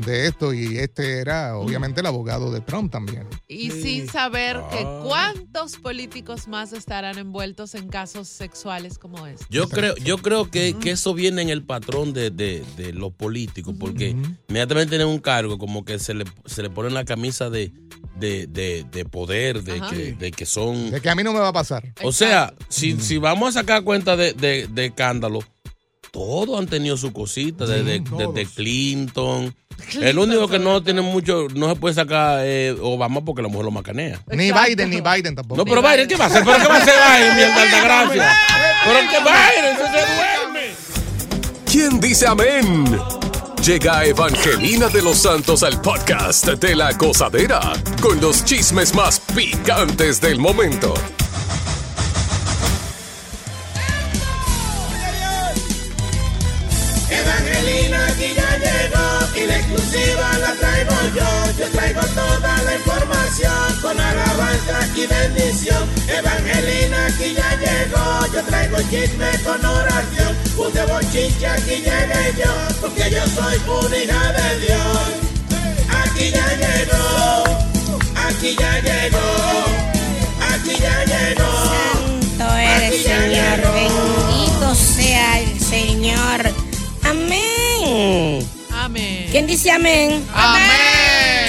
de 0.03 0.27
esto 0.27 0.53
y 0.55 0.79
este 0.79 1.19
era 1.21 1.57
obviamente 1.57 2.01
el 2.01 2.07
abogado 2.07 2.53
de 2.53 2.61
Trump 2.61 2.93
también. 2.93 3.27
Y 3.49 3.71
sin 3.71 4.09
saber 4.09 4.57
que 4.71 4.79
Ah. 4.85 5.01
cuántos 5.05 5.77
políticos 5.77 6.49
más 6.49 6.73
estarán 6.73 7.19
envueltos 7.19 7.75
en 7.75 7.89
casos 7.89 8.29
sexuales 8.29 8.99
como 8.99 9.27
este. 9.27 9.45
Yo 9.51 9.69
creo, 9.69 9.95
yo 9.97 10.19
creo 10.19 10.51
que, 10.51 10.75
que 10.81 10.91
eso 10.93 11.15
viene 11.15 11.43
en 11.43 11.49
el 11.49 11.63
patrón 11.65 12.13
de, 12.13 12.31
de- 12.31 12.63
de 12.77 12.93
los 12.93 13.13
políticos, 13.13 13.75
porque 13.79 14.17
inmediatamente 14.49 14.91
tienen 14.91 15.07
un 15.09 15.19
cargo, 15.21 15.59
como 15.59 15.85
que 15.85 15.99
se 15.99 16.15
le, 16.15 16.25
se 16.47 16.63
le 16.63 16.71
pone 16.71 16.91
la 16.91 17.05
camisa 17.05 17.51
de, 17.51 17.73
de, 18.17 18.47
de- 18.47 18.85
de 18.91 19.05
poder, 19.05 19.63
de 19.63 19.81
que, 19.91 20.13
de 20.15 20.31
que 20.31 20.47
son... 20.47 20.91
De 20.91 21.01
que 21.01 21.09
a 21.11 21.15
mí 21.15 21.23
no 21.23 21.33
me 21.33 21.41
va 21.41 21.49
a 21.49 21.53
pasar. 21.53 21.93
O 22.03 22.13
sea, 22.13 22.53
si, 22.69 22.99
si 23.01 23.19
vamos 23.19 23.51
a 23.57 23.61
sacar 23.61 23.83
cuenta 23.85 24.17
de, 24.17 24.33
de, 24.33 24.67
de 24.69 24.87
escándalo, 24.87 25.41
todos 26.13 26.61
han 26.61 26.67
tenido 26.67 26.97
su 26.97 27.13
cosita, 27.13 27.67
desde, 27.67 28.01
desde 28.01 28.47
Clinton. 28.47 29.55
El 30.01 30.19
único 30.19 30.47
que 30.47 30.59
no 30.59 30.83
tiene 30.83 31.01
mucho, 31.01 31.49
no 31.55 31.71
se 31.71 31.77
puede 31.77 31.95
sacar 31.95 32.41
eh, 32.45 32.77
Obama 32.81 33.25
porque 33.25 33.43
la 33.43 33.49
mujer 33.49 33.65
lo 33.65 33.71
macanea. 33.71 34.23
Ni. 34.29 34.53
Biden, 34.53 34.91
ni 34.91 35.01
Biden 35.01 35.35
tampoco. 35.35 35.57
No, 35.57 35.65
pero 35.65 35.83
Biden, 35.83 36.07
¿qué 36.07 36.17
va 36.17 36.27
a 36.27 36.29
hacer? 36.29 36.45
¿Pero 36.45 36.59
qué 36.59 36.69
va 36.69 36.77
a 36.77 36.83
hacer 36.83 36.95
Biden, 36.95 37.37
mi 37.37 37.43
alta 37.43 37.83
gracia? 37.83 38.39
¿Pero 38.85 38.99
qué 39.11 39.19
Biden? 39.19 39.75
¡Eso 39.75 39.85
se 39.87 40.15
duerme! 40.15 40.75
¿Quién 41.65 41.99
dice 41.99 42.27
amén? 42.27 43.01
Llega 43.65 44.05
Evangelina 44.05 44.89
de 44.89 45.03
los 45.03 45.19
Santos 45.19 45.63
al 45.63 45.81
podcast 45.81 46.47
de 46.47 46.77
la 46.77 46.93
gozadera 46.93 47.61
con 48.03 48.21
los 48.21 48.45
chismes 48.45 48.95
más 48.95 49.21
picantes 49.35 50.21
del 50.21 50.39
momento. 50.39 50.93
Aquí 58.33 58.41
ya 58.41 58.57
llegó 58.57 59.37
y 59.37 59.47
la 59.47 59.57
exclusiva 59.57 60.39
la 60.39 60.53
traigo 60.55 60.95
yo. 61.15 61.59
Yo 61.59 61.69
traigo 61.71 62.01
toda 62.01 62.63
la 62.63 62.75
información 62.77 63.81
con 63.83 64.01
alabanza 64.01 64.89
y 64.97 65.07
bendición. 65.07 65.87
Evangelina 66.09 67.07
aquí 67.09 67.35
ya 67.35 67.51
llegó, 67.57 68.27
yo 68.33 68.43
traigo 68.45 68.79
chisme 68.89 69.31
con 69.45 69.63
oración. 69.63 70.35
Un 70.57 70.73
de 70.73 70.87
bochinche 70.87 71.47
aquí 71.47 71.77
llegué 71.77 72.35
yo, 72.39 72.53
porque 72.81 73.11
yo 73.11 73.23
soy 73.35 73.59
una 73.69 73.97
hija 73.99 74.33
de 74.33 74.61
Dios. 74.61 75.09
Aquí 76.03 76.31
ya 76.31 76.49
llegó, 76.57 77.45
aquí 78.17 78.57
ya 78.59 78.81
llegó, 78.81 79.29
aquí 80.55 80.75
ya 80.81 81.05
llegó. 81.05 81.51
Santo 81.69 82.57
eres, 82.57 83.03
Señor. 83.03 83.61
Bendito 83.75 84.75
sea 84.75 85.41
el 85.41 85.61
Señor. 85.61 86.51
Amén. 87.05 87.42
Amén. 88.73 89.29
¿Quién 89.31 89.47
dice 89.47 89.71
amén? 89.71 90.25
Amén. 90.35 90.63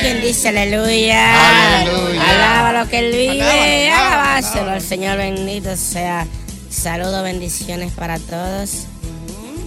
¿Quién 0.01 0.21
dice 0.21 0.50
aleluya? 0.50 1.79
Aleluya. 1.81 2.29
Alaba 2.29 2.83
lo 2.83 2.89
que 2.89 3.00
él 3.00 3.12
vive. 3.12 3.89
Alabáselo 3.89 4.71
al 4.71 4.81
Señor. 4.81 5.17
Bendito 5.17 5.75
sea. 5.77 6.27
Saludos, 6.69 7.23
bendiciones 7.23 7.91
para 7.93 8.19
todos. 8.19 8.85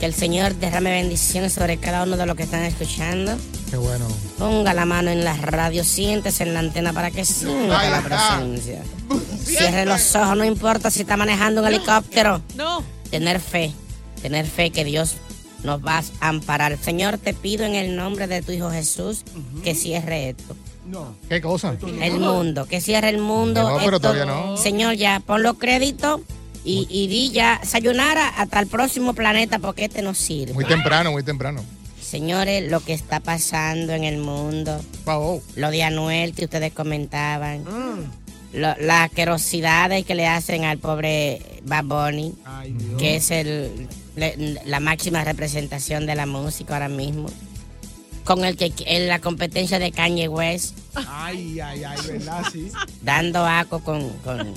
Que 0.00 0.06
el 0.06 0.14
Señor 0.14 0.54
derrame 0.56 0.90
bendiciones 0.90 1.54
sobre 1.54 1.78
cada 1.78 2.02
uno 2.02 2.16
de 2.16 2.26
los 2.26 2.36
que 2.36 2.42
están 2.42 2.64
escuchando. 2.64 3.36
Qué 3.70 3.76
bueno. 3.76 4.06
Ponga 4.38 4.74
la 4.74 4.84
mano 4.84 5.10
en 5.10 5.24
la 5.24 5.34
radio, 5.34 5.82
siéntese 5.82 6.42
en 6.44 6.52
la 6.52 6.60
antena 6.60 6.92
para 6.92 7.10
que 7.10 7.24
sienta 7.24 7.88
la 7.88 8.02
presencia. 8.02 8.82
Cierre 9.44 9.86
los 9.86 10.14
ojos, 10.14 10.36
no 10.36 10.44
importa 10.44 10.90
si 10.90 11.00
está 11.00 11.16
manejando 11.16 11.62
un 11.62 11.68
helicóptero. 11.68 12.42
No. 12.54 12.84
Tener 13.10 13.40
fe, 13.40 13.72
tener 14.20 14.46
fe 14.46 14.70
que 14.70 14.84
Dios 14.84 15.16
nos 15.64 15.84
va 15.84 15.98
a 16.20 16.28
amparar. 16.28 16.78
Señor, 16.78 17.18
te 17.18 17.34
pido 17.34 17.64
en 17.64 17.74
el 17.74 17.96
nombre 17.96 18.26
de 18.26 18.42
tu 18.42 18.52
Hijo 18.52 18.70
Jesús 18.70 19.22
que 19.64 19.74
cierre 19.74 20.30
esto. 20.30 20.56
No. 20.86 21.14
¿Qué 21.28 21.40
cosa? 21.40 21.74
El 22.00 22.20
mundo, 22.20 22.66
que 22.66 22.80
cierre 22.80 23.08
el 23.08 23.18
mundo. 23.18 23.62
No, 23.68 23.76
pero 23.78 23.96
Esto- 23.96 24.00
todavía 24.12 24.24
no. 24.24 24.56
Señor, 24.56 24.94
ya, 24.94 25.20
ponlo 25.26 25.54
crédito 25.54 26.20
y, 26.64 26.86
y 26.88 27.08
di 27.08 27.30
ya, 27.32 27.60
sayonara 27.64 28.28
hasta 28.28 28.60
el 28.60 28.68
próximo 28.68 29.12
planeta 29.12 29.58
porque 29.58 29.86
este 29.86 30.02
no 30.02 30.14
sirve. 30.14 30.52
Muy 30.54 30.64
temprano, 30.64 31.10
muy 31.10 31.24
temprano. 31.24 31.64
Señores, 32.00 32.70
lo 32.70 32.78
que 32.80 32.92
está 32.94 33.18
pasando 33.18 33.92
en 33.92 34.04
el 34.04 34.18
mundo, 34.18 34.80
Wow. 35.06 35.42
lo 35.56 35.70
de 35.72 35.82
Anuel 35.82 36.34
que 36.34 36.44
ustedes 36.44 36.72
comentaban, 36.72 37.64
lo- 38.52 38.76
las 38.78 39.06
asquerosidades 39.08 40.04
que 40.06 40.14
le 40.14 40.28
hacen 40.28 40.62
al 40.64 40.78
pobre 40.78 41.42
Bad 41.64 41.84
Bunny, 41.84 42.32
Ay, 42.44 42.72
Dios. 42.74 42.96
que 42.96 43.16
es 43.16 43.30
el, 43.32 43.88
la 44.16 44.80
máxima 44.80 45.22
representación 45.24 46.06
de 46.06 46.14
la 46.14 46.26
música 46.26 46.74
ahora 46.74 46.88
mismo, 46.88 47.28
con 48.24 48.44
el 48.44 48.56
que 48.56 48.72
en 48.86 49.08
la 49.08 49.20
competencia 49.20 49.78
de 49.78 49.92
Kanye 49.92 50.28
West, 50.28 50.76
Ay, 51.08 51.60
ay, 51.60 51.84
ay, 51.84 51.98
¿verdad? 52.08 52.42
Sí. 52.50 52.70
dando 53.02 53.46
aco 53.46 53.80
con, 53.80 54.08
con, 54.24 54.54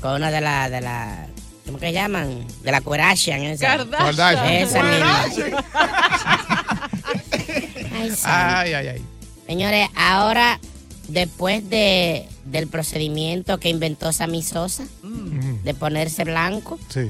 con 0.00 0.12
una 0.14 0.30
de 0.30 0.40
las, 0.40 0.70
de 0.70 0.80
la, 0.80 1.26
¿cómo 1.66 1.78
que 1.78 1.92
llaman? 1.92 2.46
De 2.62 2.70
la 2.70 2.80
Kardashian, 2.80 3.42
esa. 3.42 3.76
Kardashian. 3.76 4.46
Esa 4.46 4.82
misma. 4.82 5.24
Ay. 7.92 8.12
Ay, 8.24 8.72
ay, 8.74 8.88
ay. 8.88 9.02
Señores, 9.46 9.88
ahora, 9.96 10.60
después 11.08 11.68
de, 11.68 12.26
del 12.44 12.68
procedimiento 12.68 13.58
que 13.58 13.68
inventó 13.68 14.12
Sammy 14.12 14.42
Sosa, 14.42 14.84
de 15.64 15.74
ponerse 15.74 16.24
blanco, 16.24 16.78
Sí. 16.88 17.00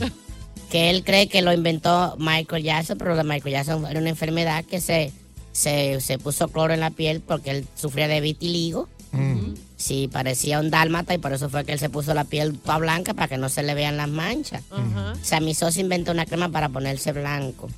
Que 0.71 0.89
él 0.91 1.05
cree 1.05 1.29
que 1.29 1.43
lo 1.43 1.53
inventó 1.53 2.17
Michael 2.19 2.63
Jackson, 2.63 2.97
pero 2.97 3.11
lo 3.11 3.17
de 3.17 3.25
Michael 3.25 3.53
Jackson 3.53 3.85
era 3.87 4.01
una 4.01 4.09
enfermedad 4.09 4.65
que 4.65 4.81
se, 4.81 5.13
se, 5.53 6.01
se 6.01 6.19
puso 6.19 6.49
cloro 6.49 6.73
en 6.73 6.81
la 6.81 6.91
piel 6.91 7.21
porque 7.21 7.51
él 7.51 7.67
sufría 7.75 8.09
de 8.09 8.21
vitiligo. 8.21 8.89
Mm. 9.13 9.55
Sí, 9.77 10.09
parecía 10.13 10.61
un 10.61 10.71
dálmata 10.71 11.13
y 11.15 11.19
por 11.19 11.33
eso 11.33 11.49
fue 11.49 11.65
que 11.65 11.73
él 11.73 11.79
se 11.79 11.91
puso 11.91 12.15
la 12.15 12.25
piel 12.25 12.57
toda 12.59 12.79
blanca 12.79 13.15
para 13.15 13.29
que 13.29 13.39
no 13.39 13.49
se 13.49 13.63
le 13.63 13.75
vean 13.75 13.97
las 13.97 14.09
manchas. 14.09 14.63
Ajá. 14.71 15.15
Sammy 15.23 15.55
Sosa 15.55 15.81
inventó 15.81 16.13
una 16.13 16.27
crema 16.27 16.51
para 16.51 16.69
ponerse 16.69 17.13
blanco. 17.13 17.69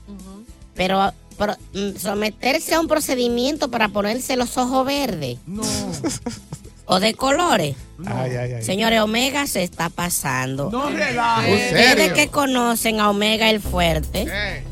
Pero, 0.74 1.12
pero, 1.38 1.56
mm, 1.72 1.96
someterse 1.98 2.74
a 2.74 2.80
un 2.80 2.88
procedimiento 2.88 3.70
para 3.70 3.88
ponerse 3.88 4.36
los 4.36 4.58
ojos 4.58 4.84
verdes 4.86 5.38
No. 5.46 5.62
o 6.86 7.00
de 7.00 7.14
colores. 7.14 7.76
Ay, 8.06 8.36
ay, 8.36 8.52
ay. 8.54 8.62
Señores, 8.62 9.00
Omega 9.00 9.46
se 9.46 9.62
está 9.62 9.88
pasando. 9.90 10.70
No 10.70 10.90
relajes. 10.90 11.72
¿En 11.72 11.76
Ustedes 11.76 12.12
que 12.12 12.28
conocen 12.28 13.00
a 13.00 13.10
Omega 13.10 13.50
el 13.50 13.60
Fuerte, 13.60 14.26
Eh, 14.30 14.62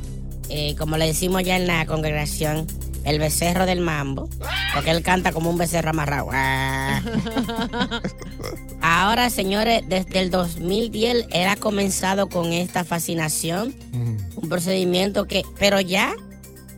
eh, 0.48 0.74
como 0.76 0.96
le 0.96 1.06
decimos 1.06 1.42
ya 1.44 1.56
en 1.56 1.66
la 1.66 1.86
congregación, 1.86 2.66
el 3.04 3.18
becerro 3.18 3.64
del 3.66 3.80
mambo, 3.80 4.28
porque 4.74 4.90
él 4.90 5.02
canta 5.02 5.32
como 5.32 5.48
un 5.50 5.56
becerro 5.58 5.90
amarrado. 5.90 6.28
Ah. 6.32 7.00
Ahora, 8.82 9.30
señores, 9.30 9.82
desde 9.88 10.20
el 10.20 10.30
2010 10.30 11.26
él 11.30 11.48
ha 11.48 11.56
comenzado 11.56 12.28
con 12.28 12.52
esta 12.52 12.84
fascinación, 12.84 13.74
un 13.92 14.48
procedimiento 14.48 15.26
que, 15.26 15.42
pero 15.58 15.80
ya, 15.80 16.14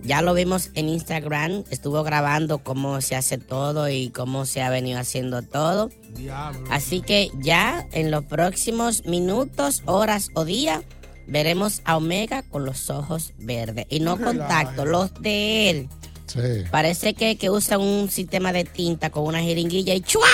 ya 0.02 0.23
lo 0.23 0.35
vimos 0.35 0.71
en 0.75 0.88
Instagram, 0.88 1.64
estuvo 1.71 2.02
grabando 2.02 2.59
cómo 2.59 3.00
se 3.00 3.16
hace 3.16 3.38
todo 3.38 3.88
y 3.88 4.11
cómo 4.11 4.47
se 4.47 4.62
ha 4.62 4.71
venido 4.71 4.99
haciendo 4.99 5.42
todo. 5.42 5.90
Diablo. 6.14 6.64
Así 6.71 7.00
que 7.00 7.30
ya 7.38 7.87
en 7.92 8.11
los 8.11 8.25
próximos 8.25 9.04
minutos, 9.06 9.82
horas 9.87 10.28
o 10.35 10.44
días 10.44 10.82
veremos 11.26 11.82
a 11.85 11.97
Omega 11.97 12.42
con 12.42 12.64
los 12.64 12.90
ojos 12.90 13.32
verdes. 13.38 13.87
Y 13.88 14.00
no 14.00 14.18
contacto, 14.21 14.85
los 14.85 15.14
de 15.23 15.71
él. 15.71 15.88
sí. 16.26 16.38
Parece 16.71 17.14
que, 17.14 17.37
que 17.37 17.49
usa 17.50 17.78
un 17.78 18.11
sistema 18.11 18.52
de 18.52 18.64
tinta 18.64 19.11
con 19.11 19.25
una 19.26 19.40
jeringuilla 19.40 19.94
y 19.94 20.00
¡chua! 20.00 20.26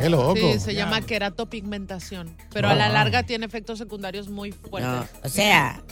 Qué 0.00 0.08
loco. 0.10 0.36
Sí, 0.36 0.60
se 0.60 0.74
llama 0.74 1.00
queratopigmentación. 1.00 2.36
Pero 2.52 2.68
a 2.68 2.74
la 2.74 2.88
larga 2.88 3.22
tiene 3.24 3.46
efectos 3.46 3.78
secundarios 3.78 4.28
muy 4.28 4.50
No, 4.50 4.68
fuertes. 4.68 5.10
o 5.24 5.28
sea, 5.28 5.82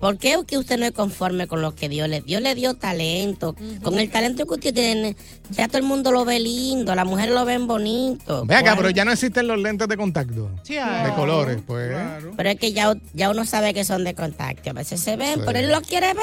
¿Por 0.00 0.18
qué 0.18 0.36
que 0.46 0.58
usted 0.58 0.78
no 0.78 0.86
es 0.86 0.92
conforme 0.92 1.46
con 1.46 1.62
lo 1.62 1.74
que 1.74 1.88
Dios 1.88 2.08
le 2.08 2.20
dio? 2.20 2.26
Dios 2.26 2.42
le 2.42 2.54
dio 2.54 2.74
talento. 2.74 3.54
Con 3.82 3.98
el 3.98 4.10
talento 4.10 4.44
que 4.46 4.54
usted 4.54 4.74
tiene, 4.74 5.16
ya 5.50 5.68
todo 5.68 5.78
el 5.78 5.84
mundo 5.84 6.12
lo 6.12 6.24
ve 6.24 6.38
lindo, 6.38 6.94
las 6.94 7.06
mujeres 7.06 7.34
lo 7.34 7.44
ven 7.44 7.66
bonito. 7.66 8.44
Ve 8.44 8.54
acá, 8.56 8.64
¿Cuál? 8.72 8.76
pero 8.76 8.90
ya 8.90 9.04
no 9.04 9.12
existen 9.12 9.46
los 9.46 9.58
lentes 9.58 9.88
de 9.88 9.96
contacto. 9.96 10.50
Sí, 10.64 10.74
De 10.74 11.12
colores, 11.14 11.58
pues. 11.66 11.96
Pero 12.36 12.48
es 12.50 12.58
que 12.58 12.72
ya, 12.72 12.94
ya 13.14 13.30
uno 13.30 13.44
sabe 13.46 13.72
que 13.72 13.84
son 13.84 14.04
de 14.04 14.14
contacto. 14.14 14.70
A 14.70 14.72
veces 14.74 15.00
se 15.00 15.16
ven, 15.16 15.36
Sí. 15.36 15.42
pero 15.46 15.58
él 15.58 15.70
lo 15.72 15.80
quiere 15.80 16.08
verde, 16.08 16.20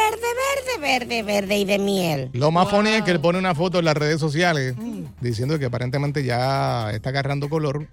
verde, 0.80 0.80
verde, 0.82 1.24
verde 1.24 1.58
y 1.58 1.65
de 1.65 1.80
miel. 1.80 2.30
Lo 2.34 2.51
más 2.51 2.70
funny 2.70 2.89
es 2.92 3.01
que 3.03 3.12
él 3.12 3.20
pone 3.20 3.39
una 3.39 3.56
foto 3.56 3.80
en 3.80 3.86
las 3.86 3.96
redes 3.96 4.20
sociales 4.20 4.75
diciendo 5.22 5.58
que 5.58 5.65
aparentemente 5.65 6.24
ya 6.24 6.92
está 6.92 7.10
agarrando 7.10 7.50
color. 7.50 7.88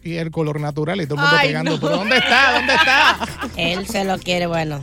Y 0.00 0.14
el 0.16 0.30
color 0.30 0.60
natural 0.60 1.00
y 1.00 1.06
todo 1.06 1.16
el 1.16 1.20
mundo 1.22 1.36
Ay, 1.38 1.48
pegando. 1.48 1.72
no. 1.72 1.80
¿Pero 1.80 1.96
dónde 1.96 2.16
está? 2.16 2.52
¿Dónde 2.54 2.72
está? 2.74 2.97
Él 3.56 3.86
se 3.86 4.04
lo 4.04 4.18
quiere, 4.18 4.46
bueno. 4.46 4.76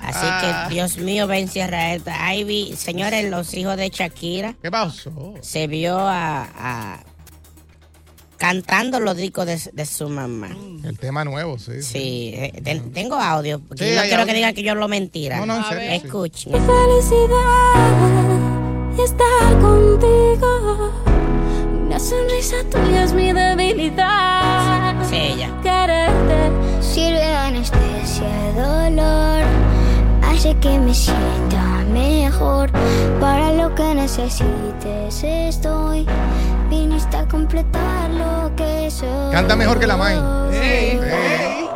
Así 0.00 0.18
Ah. 0.22 0.66
que, 0.68 0.74
Dios 0.74 0.98
mío, 0.98 1.26
ven 1.26 1.48
cierra 1.48 1.94
esto. 1.94 2.10
Ahí 2.18 2.44
vi, 2.44 2.74
señores, 2.76 3.30
los 3.30 3.52
hijos 3.54 3.76
de 3.76 3.88
Shakira. 3.90 4.54
¿Qué 4.62 4.70
pasó? 4.70 5.34
Se 5.40 5.66
vio 5.66 5.98
a, 5.98 6.42
a- 6.56 7.02
cantando 8.36 9.00
los 9.00 9.16
discos 9.16 9.46
de, 9.46 9.58
de 9.72 9.86
su 9.86 10.08
mamá. 10.08 10.50
El 10.84 10.98
tema 10.98 11.24
nuevo, 11.24 11.58
sí. 11.58 11.82
Sí, 11.82 12.32
eh, 12.36 12.60
ten- 12.62 12.92
tengo 12.92 13.16
audio. 13.16 13.60
Porque 13.60 13.88
Sí, 13.88 13.94
no 13.94 14.02
quiero 14.02 14.16
audio. 14.22 14.26
que 14.26 14.34
digan 14.34 14.54
que 14.54 14.62
yo 14.62 14.74
lo 14.74 14.88
mentira. 14.88 15.38
No, 15.38 15.46
no, 15.46 15.56
en 15.56 15.62
A 15.62 15.68
serio, 15.70 15.88
ver. 15.88 16.00
sí. 16.00 16.06
Escuchen. 16.06 16.52
felicidad 16.52 17.96
y 18.98 19.00
estar 19.02 19.60
contigo. 19.60 20.92
Una 21.96 22.04
sonrisa 22.04 22.56
tuya 22.70 23.04
es 23.04 23.14
mi 23.14 23.32
debilidad. 23.32 24.94
Sí, 25.08 25.16
ella. 25.16 25.48
Quererte 25.62 26.50
sirve 26.82 27.20
de 27.20 27.34
anestesia, 27.34 28.28
dolor. 28.54 29.42
Hace 30.22 30.54
que 30.58 30.78
me 30.78 30.92
sienta 30.92 31.86
mejor. 31.90 32.70
Para 33.18 33.50
lo 33.54 33.74
que 33.74 33.94
necesites 33.94 35.24
estoy. 35.24 36.06
Completar 37.30 38.10
lo 38.10 38.54
que 38.56 38.90
soy. 38.90 39.32
Canta 39.32 39.56
mejor 39.56 39.78
que 39.78 39.86
la 39.86 39.96
May. 39.96 40.16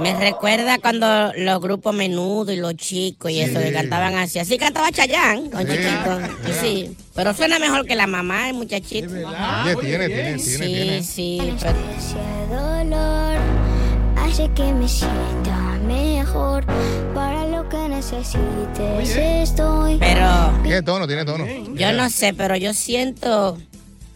Me 0.00 0.14
recuerda 0.18 0.78
cuando 0.78 1.32
los 1.36 1.60
grupos 1.60 1.94
menudo 1.94 2.50
y 2.52 2.56
los 2.56 2.74
chicos 2.76 3.30
y 3.30 3.40
eso 3.40 3.58
que 3.60 3.70
cantaban 3.72 4.14
así. 4.16 4.38
Así 4.38 4.56
cantaba 4.56 4.90
Chayán 4.90 5.50
con 5.50 5.66
Sí. 5.66 5.72
Chiquito. 5.72 6.20
Y 6.48 6.52
sí. 6.52 6.96
Pero 7.14 7.34
suena 7.34 7.58
mejor 7.58 7.84
que 7.84 7.94
la 7.96 8.06
mamá, 8.06 8.48
el 8.48 8.54
muchachito. 8.54 9.08
Oye, 9.12 9.76
tiene, 9.76 10.06
tiene, 10.08 10.08
tiene, 10.08 10.38
Sí, 10.38 10.56
tiene. 10.58 11.02
sí. 11.02 11.54
pero- 11.60 12.62
dolor. 12.62 13.36
Hace 14.16 14.48
que 14.54 14.72
me 14.72 14.88
sienta 14.88 15.78
mejor. 15.86 16.64
Para 17.14 17.44
lo 17.46 17.68
que 17.68 17.88
necesites 17.88 19.16
estoy. 19.16 19.98
Pero 19.98 20.52
Tiene 20.62 20.82
tono, 20.82 21.06
tiene 21.06 21.24
tono. 21.26 21.44
yo 21.74 21.92
no 21.92 22.08
sé, 22.08 22.32
pero 22.32 22.56
yo 22.56 22.72
siento 22.72 23.58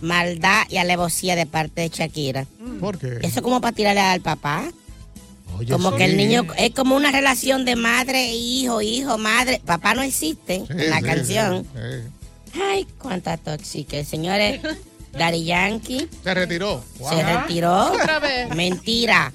maldad 0.00 0.64
y 0.68 0.76
alevosía 0.78 1.36
de 1.36 1.46
parte 1.46 1.80
de 1.82 1.88
Shakira. 1.88 2.46
¿Por 2.80 2.98
qué? 2.98 3.18
Eso 3.22 3.42
como 3.42 3.60
para 3.60 3.74
tirarle 3.74 4.00
al 4.00 4.20
papá. 4.20 4.64
Oye, 5.58 5.72
como 5.72 5.92
sí. 5.92 5.98
que 5.98 6.04
el 6.06 6.16
niño 6.16 6.46
es 6.58 6.70
como 6.74 6.96
una 6.96 7.12
relación 7.12 7.64
de 7.64 7.76
madre 7.76 8.24
e 8.30 8.34
hijo, 8.36 8.82
hijo, 8.82 9.18
madre. 9.18 9.60
Papá 9.64 9.94
no 9.94 10.02
existe 10.02 10.58
Sí, 10.66 10.72
en 10.72 10.90
la 10.90 10.98
sí, 10.98 11.04
canción. 11.04 11.62
sí, 11.74 11.80
sí. 12.52 12.60
Ay, 12.60 12.86
cuánta 12.98 13.36
tóxica. 13.36 14.04
Señores, 14.04 14.60
Daddy 15.12 15.44
Yankee 15.44 16.08
Se 16.24 16.34
retiró. 16.34 16.82
se 17.08 17.22
retiró. 17.22 17.92
Otra 17.92 18.18
vez. 18.18 18.52
Mentira. 18.54 19.32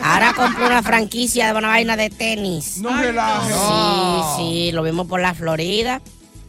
Ahora 0.00 0.32
compró 0.36 0.66
una 0.66 0.82
franquicia 0.84 1.52
de 1.52 1.58
una 1.58 1.68
vaina 1.68 1.96
de 1.96 2.10
tenis. 2.10 2.78
No 2.78 2.96
relajes. 3.00 3.54
Sí, 3.56 4.22
sí, 4.36 4.72
lo 4.72 4.82
vimos 4.84 5.06
por 5.08 5.20
la 5.20 5.34
Florida. 5.34 6.00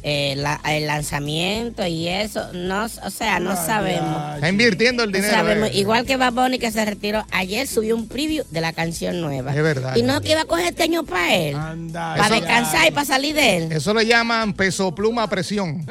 Eh, 0.04 0.36
la- 0.38 0.62
el 0.70 0.88
lanzamiento 0.88 1.86
y 1.86 2.08
eso. 2.08 2.51
No, 2.54 2.86
o 2.86 3.10
sea, 3.10 3.39
no 3.39 3.56
sabemos. 3.56 4.36
Está 4.36 4.50
invirtiendo 4.50 5.04
el 5.04 5.12
No 5.12 5.18
dinero. 5.18 5.34
sabemos. 5.36 5.70
eh. 5.70 5.77
Igual 5.77 6.06
que 6.06 6.16
Bad 6.18 6.34
Bunny 6.34 6.60
que 6.60 6.72
se 6.72 6.86
retiró. 6.86 7.25
Ayer 7.32 7.68
subió 7.68 7.96
un 7.96 8.08
preview 8.08 8.46
de 8.51 8.62
la 8.62 8.74
canción 8.74 9.20
nueva. 9.22 9.51
Es 9.56 9.62
verdad. 9.63 9.96
Y 9.96 10.04
no 10.04 10.22
que 10.22 10.32
iba 10.32 10.42
a 10.42 10.46
coger 10.46 10.68
este 10.68 10.84
año 10.84 11.04
para 11.04 11.36
él. 11.36 11.56
Para 11.94 12.30
descansar 12.30 12.88
y 12.88 12.92
para 12.92 13.06
salir 13.06 13.36
de 13.36 13.58
él. 13.58 13.72
Eso 13.72 13.94
le 13.94 14.06
llaman 14.06 14.54
peso 14.54 14.94
pluma 14.96 15.27
presión. 15.30 15.86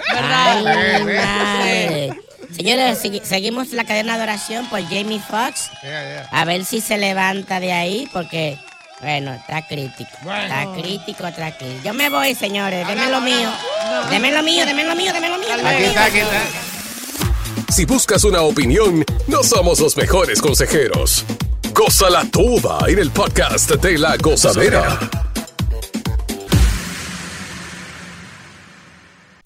Eh, 0.67 1.07
eh. 1.09 2.11
Señores, 2.55 3.03
segui- 3.05 3.23
seguimos 3.23 3.73
la 3.73 3.85
cadena 3.85 4.17
de 4.17 4.23
oración 4.23 4.67
por 4.71 4.81
Jamie 4.85 5.21
Foxx. 5.21 5.69
A 6.31 6.45
ver 6.45 6.65
si 6.65 6.81
se 6.81 6.97
levanta 6.97 7.61
de 7.61 7.73
ahí, 7.73 8.09
porque, 8.13 8.57
bueno, 9.01 9.35
está 9.35 9.67
crítico. 9.67 10.11
Está 10.23 10.67
crítico, 10.75 11.27
está 11.27 11.57
crítico. 11.57 11.83
Yo 11.85 11.95
me 11.95 12.09
voy, 12.09 12.35
señores. 12.35 12.87
Denme 12.87 13.11
lo 13.11 13.21
mío. 13.21 13.51
Denme 14.11 14.33
lo 14.33 14.43
mío, 14.43 14.65
denme 14.65 14.85
lo 14.85 14.95
mío, 14.95 15.13
denme 15.13 15.29
lo 15.29 15.39
mío. 15.39 15.49
Aquí 15.53 15.85
está, 15.85 16.05
aquí 16.07 16.19
está. 16.19 16.43
Si 17.73 17.85
buscas 17.85 18.25
una 18.25 18.43
opinión, 18.43 19.05
no 19.27 19.43
somos 19.43 19.81
los 19.81 19.97
mejores 19.97 20.41
consejeros. 20.41 21.25
Gózala 21.75 22.25
toda 22.31 22.89
en 22.89 22.99
el 22.99 23.11
podcast 23.11 23.71
de 23.71 23.99
la 23.99 24.17
gozadera. 24.17 24.99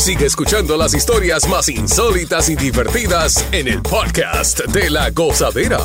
Sigue 0.00 0.24
escuchando 0.24 0.78
las 0.78 0.94
historias 0.94 1.46
más 1.46 1.68
insólitas 1.68 2.48
y 2.48 2.56
divertidas 2.56 3.46
en 3.52 3.68
el 3.68 3.82
podcast 3.82 4.60
de 4.68 4.88
la 4.88 5.10
gozadera. 5.10 5.78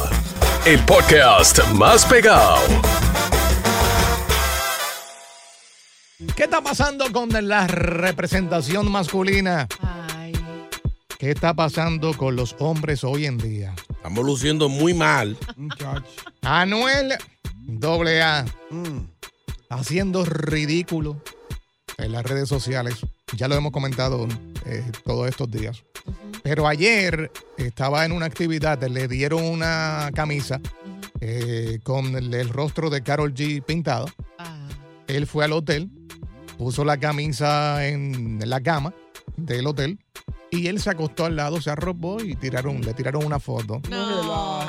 El 0.65 0.79
podcast 0.85 1.59
más 1.73 2.05
pegado. 2.05 2.55
¿Qué 6.33 6.43
está 6.45 6.61
pasando 6.61 7.11
con 7.11 7.27
la 7.45 7.67
representación 7.67 8.89
masculina? 8.89 9.67
¿Qué 11.19 11.31
está 11.31 11.53
pasando 11.53 12.13
con 12.13 12.37
los 12.37 12.55
hombres 12.59 13.03
hoy 13.03 13.25
en 13.25 13.37
día? 13.37 13.75
Estamos 13.89 14.25
luciendo 14.25 14.69
muy 14.69 14.93
mal. 14.93 15.37
Anuel 16.41 17.15
doble 17.67 18.21
A 18.21 18.45
haciendo 19.69 20.23
ridículo 20.23 21.21
en 21.97 22.13
las 22.13 22.23
redes 22.23 22.47
sociales. 22.47 22.95
Ya 23.35 23.47
lo 23.47 23.55
hemos 23.55 23.71
comentado 23.71 24.27
eh, 24.65 24.83
todos 25.03 25.27
estos 25.27 25.49
días. 25.51 25.83
Pero 26.43 26.67
ayer 26.67 27.31
estaba 27.57 28.05
en 28.05 28.11
una 28.11 28.25
actividad, 28.25 28.81
le 28.83 29.07
dieron 29.07 29.43
una 29.43 30.11
camisa 30.13 30.61
eh, 31.19 31.79
con 31.83 32.15
el, 32.15 32.33
el 32.33 32.49
rostro 32.49 32.89
de 32.89 33.01
Carol 33.01 33.33
G 33.33 33.63
pintado. 33.63 34.05
Él 35.07 35.27
fue 35.27 35.45
al 35.45 35.53
hotel, 35.53 35.89
puso 36.57 36.85
la 36.85 36.97
camisa 36.97 37.87
en 37.87 38.39
la 38.43 38.61
cama 38.61 38.93
del 39.37 39.67
hotel 39.67 39.99
y 40.51 40.67
él 40.67 40.79
se 40.79 40.89
acostó 40.89 41.25
al 41.25 41.35
lado, 41.35 41.61
se 41.61 41.69
arropó 41.69 42.21
y 42.21 42.35
tiraron, 42.35 42.81
le 42.81 42.93
tiraron 42.93 43.25
una 43.25 43.39
foto. 43.39 43.81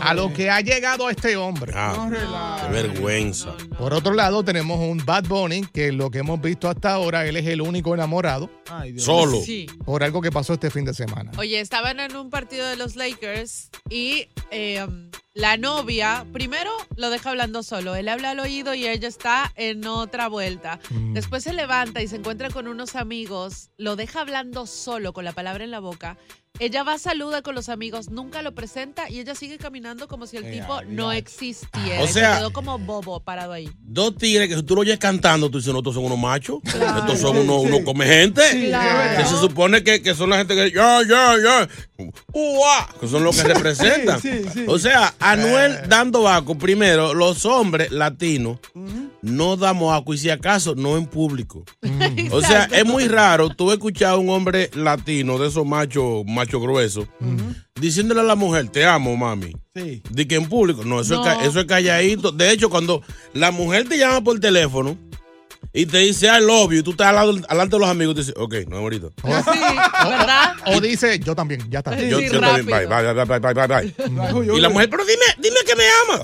A 0.00 0.14
lo 0.14 0.32
que 0.32 0.50
ha 0.50 0.60
llegado 0.60 1.10
este 1.10 1.36
hombre. 1.36 1.72
Ah, 1.74 2.60
qué 2.62 2.72
vergüenza. 2.72 3.54
Por 3.78 3.92
otro 3.92 4.14
lado, 4.14 4.44
tenemos 4.44 4.78
un 4.78 5.04
Bad 5.04 5.24
Bunny 5.24 5.62
que 5.72 5.92
lo 5.92 6.10
que 6.10 6.18
hemos 6.18 6.40
visto 6.40 6.68
hasta 6.68 6.92
ahora, 6.92 7.26
él 7.26 7.36
es 7.36 7.46
el 7.46 7.60
único 7.60 7.94
enamorado. 7.94 8.50
Solo. 8.98 9.40
Sí. 9.40 9.66
Por 9.84 10.02
algo 10.04 10.20
que 10.20 10.30
pasó 10.30 10.54
este 10.54 10.70
fin 10.70 10.84
de 10.84 10.94
semana. 10.94 11.32
Oye, 11.38 11.60
estaban 11.60 12.00
en 12.00 12.16
un 12.16 12.30
partido 12.30 12.66
de 12.68 12.76
los 12.76 12.96
Lakers 12.96 13.70
y 13.88 14.28
eh, 14.50 14.84
um, 14.86 15.10
La 15.34 15.56
novia, 15.56 16.24
primero 16.32 16.70
lo 16.96 17.10
deja 17.10 17.30
hablando 17.30 17.62
solo. 17.62 17.94
Él 17.94 18.08
habla 18.08 18.30
al 18.30 18.40
oído 18.40 18.74
y 18.74 18.86
ella 18.86 19.08
está 19.08 19.52
en 19.56 19.86
otra 19.86 20.28
vuelta. 20.28 20.78
Mm. 20.90 21.12
Después 21.14 21.42
se 21.44 21.52
levanta 21.52 22.00
y 22.02 22.08
se 22.08 22.16
encuentra 22.16 22.50
con 22.50 22.68
unos 22.68 22.96
amigos. 22.96 23.70
Lo 23.76 23.96
deja 23.96 24.20
hablando 24.20 24.66
solo 24.66 25.12
con 25.12 25.24
la 25.24 25.32
palabra 25.32 25.64
en 25.64 25.70
la 25.70 25.80
boca. 25.80 26.16
Ella 26.58 26.82
va, 26.82 26.98
saluda 26.98 27.42
con 27.42 27.54
los 27.54 27.68
amigos, 27.68 28.08
nunca 28.10 28.40
lo 28.42 28.54
presenta 28.54 29.10
y 29.10 29.20
ella 29.20 29.34
sigue 29.34 29.58
caminando 29.58 30.08
como 30.08 30.26
si 30.26 30.36
el 30.38 30.44
Eh, 30.46 30.52
tipo 30.60 30.82
no 30.88 31.12
existiera. 31.12 32.02
O 32.02 32.06
se 32.06 32.14
sea- 32.14 32.38
quedó 32.38 32.52
como 32.52 32.78
bobo 32.78 33.20
parado 33.20 33.52
ahí. 33.52 33.70
Dos 33.82 34.16
tigres 34.16 34.48
que 34.48 34.56
si 34.56 34.62
tú 34.62 34.74
lo 34.74 34.80
oyes 34.80 34.98
cantando, 34.98 35.50
tú 35.50 35.58
dices, 35.58 35.72
no, 35.72 35.78
estos 35.80 35.94
son 35.94 36.04
unos 36.04 36.18
machos. 36.18 36.60
Estos 36.64 37.20
son 37.20 37.36
unos, 37.36 37.62
unos 37.62 37.80
come 37.80 38.06
gente. 38.06 38.42
Sí, 38.50 38.66
claro. 38.68 39.18
Que 39.18 39.24
se 39.28 39.36
supone 39.38 39.84
que, 39.84 40.02
que 40.02 40.14
son 40.14 40.30
la 40.30 40.38
gente 40.38 40.54
que, 40.54 40.70
ya, 40.72 41.00
ya, 41.06 41.34
ya, 41.42 41.68
ua, 42.32 42.88
que 43.00 43.06
son 43.08 43.22
los 43.24 43.36
que 43.36 43.44
representan. 43.52 44.20
Sí, 44.20 44.30
sí, 44.44 44.48
sí. 44.54 44.64
O 44.68 44.78
sea, 44.78 45.14
Anuel 45.20 45.88
dando 45.88 46.28
aco, 46.28 46.56
primero, 46.56 47.12
los 47.14 47.44
hombres 47.44 47.90
latinos 47.90 48.58
no 49.22 49.56
damos 49.56 49.94
aco 49.94 50.14
y 50.14 50.18
si 50.18 50.30
acaso, 50.30 50.74
no 50.74 50.96
en 50.96 51.06
público. 51.06 51.64
O 52.30 52.40
sea, 52.40 52.64
es 52.72 52.84
muy 52.84 53.08
raro 53.08 53.48
tú 53.50 53.72
escuchar 53.72 54.10
a 54.10 54.16
un 54.16 54.28
hombre 54.30 54.70
latino 54.74 55.38
de 55.38 55.48
esos 55.48 55.66
machos 55.66 56.24
macho 56.26 56.60
gruesos 56.60 57.06
diciéndole 57.80 58.20
a 58.20 58.24
la 58.24 58.34
mujer, 58.36 58.68
te 58.68 58.84
amo, 58.84 59.16
mami. 59.16 59.52
Sí. 59.74 60.02
De 60.10 60.26
que 60.26 60.36
en 60.36 60.48
público, 60.48 60.82
no, 60.84 61.00
eso, 61.00 61.16
No. 61.16 61.26
Es, 61.28 61.36
ca- 61.36 61.44
eso 61.44 61.60
es 61.60 61.66
calladito. 61.66 62.32
De 62.32 62.50
hecho, 62.50 62.70
cuando 62.70 63.02
la 63.34 63.50
mujer 63.50 63.88
te 63.88 63.98
llama 63.98 64.22
por 64.22 64.38
teléfono 64.40 64.96
y 65.72 65.84
te 65.84 65.98
dice 65.98 66.26
I 66.28 66.40
love 66.42 66.70
you, 66.72 66.78
y 66.78 66.82
tú 66.82 66.92
estás 66.92 67.08
al 67.08 67.16
lado, 67.16 67.34
alante 67.50 67.76
de 67.76 67.80
los 67.80 67.88
amigos 67.90 68.12
y 68.12 68.14
te 68.14 68.20
dices, 68.22 68.34
ok, 68.38 68.54
no 68.68 68.78
ahorita. 68.78 69.08
Sí, 69.08 69.22
¿verdad? 70.08 70.54
O 70.68 70.80
dice, 70.80 71.18
yo 71.18 71.34
también, 71.34 71.62
ya 71.70 71.80
está. 71.80 71.94
Yo, 72.00 72.18
Sí, 72.18 72.28
yo 72.32 72.40
también, 72.40 72.64
bye, 72.64 72.86
bye, 72.86 73.12
bye, 73.12 73.24
bye, 73.26 73.38
bye, 73.38 73.52
bye, 73.52 73.66
bye. 73.66 74.56
Y 74.56 74.60
la 74.60 74.70
mujer, 74.70 74.88
pero 74.88 75.04
dime, 75.04 75.24
dime 75.38 75.56
que 75.66 75.76
me 75.76 75.84
ama. 76.04 76.22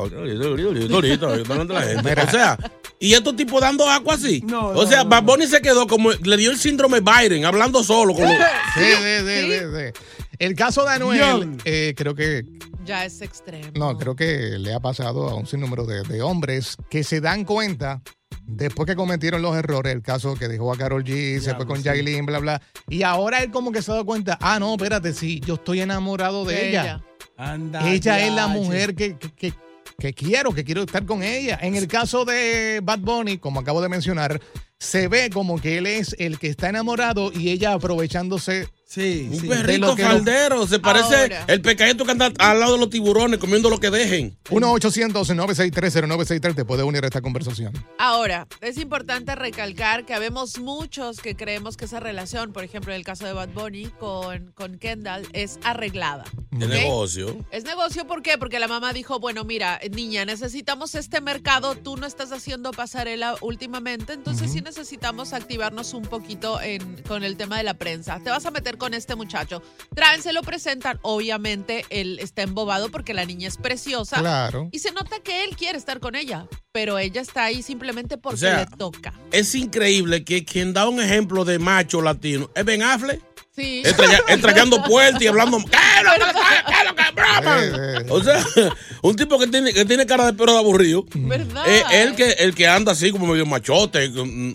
Ahorita, 0.94 1.26
la 1.74 1.83
gente. 1.83 2.22
O 2.22 2.31
sea, 2.31 2.59
y 3.03 3.15
estos 3.15 3.37
tipos 3.37 3.61
dando 3.61 3.88
agua 3.88 4.15
así. 4.15 4.43
No, 4.47 4.69
o 4.69 4.75
no, 4.75 4.87
sea, 4.87 5.03
no, 5.05 5.11
Bad 5.11 5.25
Bunny 5.25 5.47
se 5.47 5.61
quedó 5.61 5.87
como, 5.87 6.11
le 6.12 6.37
dio 6.37 6.51
el 6.51 6.59
síndrome 6.59 7.01
Biden, 7.01 7.45
hablando 7.45 7.83
solo. 7.83 8.15
Con 8.15 8.25
los- 8.25 8.33
Sí, 8.75 8.81
sí, 8.81 9.27
sí, 9.27 9.53
sí, 9.53 9.59
sí. 9.59 10.03
El 10.38 10.55
caso 10.55 10.85
de 10.85 10.91
Anuel, 10.91 11.57
eh, 11.65 11.95
creo 11.97 12.15
que 12.15 12.45
Ya 12.85 13.05
es 13.05 13.21
extremo. 13.23 13.69
No, 13.75 13.97
creo 13.99 14.17
que 14.17 14.57
le 14.59 14.73
ha 14.75 14.81
pasado 14.81 15.29
a 15.29 15.35
un 15.35 15.47
sinnúmero 15.47 15.85
de, 15.87 16.03
de 16.03 16.23
hombres 16.23 16.77
que 16.91 17.05
se 17.05 17.21
dan 17.21 17.45
cuenta 17.45 18.01
después 18.45 18.87
que 18.87 18.97
cometieron 18.97 19.41
los 19.43 19.55
errores, 19.57 19.93
el 19.95 20.03
caso 20.03 20.35
que 20.35 20.49
dejó 20.49 20.73
a 20.73 20.77
Carol 20.77 21.05
G, 21.05 21.38
se 21.41 21.55
fue 21.55 21.67
con 21.67 21.77
sí. 21.79 21.85
Jailin, 21.85 22.27
bla, 22.27 22.38
bla. 22.41 22.62
Y 22.88 23.03
ahora 23.05 23.41
él 23.43 23.51
como 23.53 23.71
que 23.73 23.83
se 23.83 23.91
ha 23.93 23.95
dado 23.95 24.07
cuenta, 24.07 24.37
ah, 24.41 24.59
no, 24.59 24.73
espérate, 24.73 25.12
sí, 25.12 25.41
yo 25.47 25.55
estoy 25.55 25.81
enamorado 25.81 26.45
de 26.45 26.55
De 26.55 26.69
ella. 26.71 26.83
ella. 26.83 27.05
Anda, 27.37 27.88
Ella 27.88 28.25
es 28.27 28.33
la 28.33 28.47
mujer 28.49 28.95
que, 28.95 29.17
que, 29.17 29.31
que- 29.31 29.55
que 29.98 30.12
quiero, 30.12 30.52
que 30.52 30.64
quiero 30.64 30.83
estar 30.83 31.05
con 31.07 31.22
ella. 31.22 31.59
En 31.62 31.74
el 31.74 31.88
caso 31.88 32.24
de 32.24 32.81
Bad 32.83 33.00
Bunny, 33.00 33.38
como 33.38 33.61
acabo 33.61 33.81
de 33.81 33.88
mencionar, 33.88 34.40
se 34.78 35.09
ve 35.09 35.31
como 35.31 35.61
que 35.61 35.78
él 35.78 35.87
es 35.87 36.16
el 36.18 36.38
que 36.38 36.48
está 36.48 36.68
enamorado 36.68 37.33
y 37.33 37.50
ella 37.50 37.72
aprovechándose. 37.72 38.68
Sí, 38.92 39.31
Un 39.33 39.40
sí. 39.40 39.48
Perrito 39.48 39.96
faldero. 39.96 40.66
Se 40.66 40.78
parece 40.78 41.16
Ahora. 41.16 41.44
el 41.48 41.62
pecadito 41.62 42.05
que 42.05 42.11
anda 42.11 42.31
al 42.38 42.61
lado 42.61 42.74
de 42.74 42.78
los 42.78 42.90
tiburones 42.90 43.40
comiendo 43.40 43.70
lo 43.70 43.81
que 43.81 43.88
dejen. 43.88 44.37
1-800-963-0963 44.50 46.55
te 46.55 46.66
puede 46.66 46.83
unir 46.83 47.02
a 47.02 47.07
esta 47.07 47.22
conversación. 47.22 47.72
Ahora, 47.96 48.46
es 48.61 48.76
importante 48.76 49.35
recalcar 49.35 50.05
que 50.05 50.12
habemos 50.12 50.59
muchos 50.59 51.20
que 51.20 51.35
creemos 51.35 51.78
que 51.78 51.87
esa 51.87 52.00
relación, 52.00 52.52
por 52.52 52.64
ejemplo, 52.64 52.92
en 52.92 52.98
el 52.98 53.05
caso 53.07 53.24
de 53.24 53.33
Bad 53.33 53.48
Bunny 53.55 53.87
con, 53.98 54.52
con 54.52 54.76
Kendall, 54.78 55.26
es 55.33 55.59
arreglada. 55.64 56.24
De 56.50 56.66
¿ok? 56.66 56.72
negocio. 56.72 57.35
Es 57.50 57.64
negocio, 57.64 58.07
¿por 58.07 58.20
qué? 58.20 58.37
Porque 58.37 58.61
la 58.61 58.68
mamá 58.68 58.92
dijo, 58.92 59.18
bueno, 59.20 59.44
mira, 59.44 59.81
niña, 59.90 60.26
necesitamos 60.26 60.94
este 60.96 61.22
mercado, 61.22 61.76
tú 61.76 61.96
no 61.96 62.07
estás 62.07 62.31
haciendo 62.31 62.72
pasarela 62.72 63.37
últimamente, 63.40 64.12
entonces 64.12 64.52
sí 64.52 64.61
necesitamos 64.61 65.33
activarnos 65.33 65.94
un 65.94 66.02
poquito 66.02 66.61
en, 66.61 67.02
con 67.09 67.24
el 67.24 67.38
tema 67.38 67.57
de 67.57 67.62
la 67.62 67.72
prensa. 67.72 68.20
Te 68.22 68.28
vas 68.28 68.44
a 68.44 68.50
meter 68.50 68.76
con 68.83 68.95
este 68.95 69.14
muchacho. 69.14 69.62
Traen, 69.95 70.21
se 70.23 70.33
lo 70.33 70.42
presentan, 70.42 70.99
obviamente 71.03 71.85
él 71.88 72.18
está 72.21 72.42
embobado 72.42 72.88
porque 72.90 73.14
la 73.14 73.25
niña 73.25 73.47
es 73.47 73.57
preciosa. 73.57 74.18
Claro. 74.18 74.68
Y 74.73 74.81
se 74.81 74.90
nota 74.90 75.21
que 75.23 75.45
él 75.45 75.55
quiere 75.57 75.79
estar 75.79 76.01
con 76.01 76.16
ella, 76.16 76.49
pero 76.73 76.99
ella 76.99 77.21
está 77.21 77.45
ahí 77.45 77.62
simplemente 77.62 78.18
porque 78.18 78.35
O 78.35 78.38
sea, 78.38 78.59
le 78.59 78.66
toca. 78.77 79.14
Es 79.31 79.55
increíble 79.55 80.25
que 80.25 80.45
quien 80.45 80.73
da 80.73 80.88
un 80.88 81.01
ejemplo 81.01 81.45
de 81.45 81.61
macho 81.61 82.03
latino 82.03 82.51
es 82.57 82.64
Ben 82.64 82.83
Affleck. 82.83 83.23
Sí. 83.55 83.83
Estrella- 83.85 84.23
Estrellando 84.29 84.83
puertas 84.83 85.23
y 85.23 85.29
hablando. 85.29 85.59
¿Qué 85.71 85.77
es 85.77 86.05
lo 86.05 86.11
que- 86.12 86.33
qué 86.33 86.73
es 86.81 86.88
lo 86.88 86.95
que- 86.97 87.12
broma? 87.14 87.64
Eh, 87.64 87.99
eh. 88.01 88.07
O 88.09 88.21
sea, 88.25 88.45
un 89.03 89.14
tipo 89.14 89.38
que 89.38 89.47
tiene, 89.47 89.73
que 89.73 89.85
tiene 89.85 90.07
cara 90.07 90.27
de 90.27 90.33
perro 90.33 90.55
de 90.55 90.59
aburrido. 90.59 91.05
¿Verdad? 91.14 91.68
Es 91.68 91.85
el 91.92 92.16
que, 92.16 92.31
el 92.33 92.55
que 92.57 92.66
anda 92.66 92.90
así 92.92 93.12
como 93.12 93.27
medio 93.29 93.47
machote. 93.47 94.09
mm. 94.09 94.55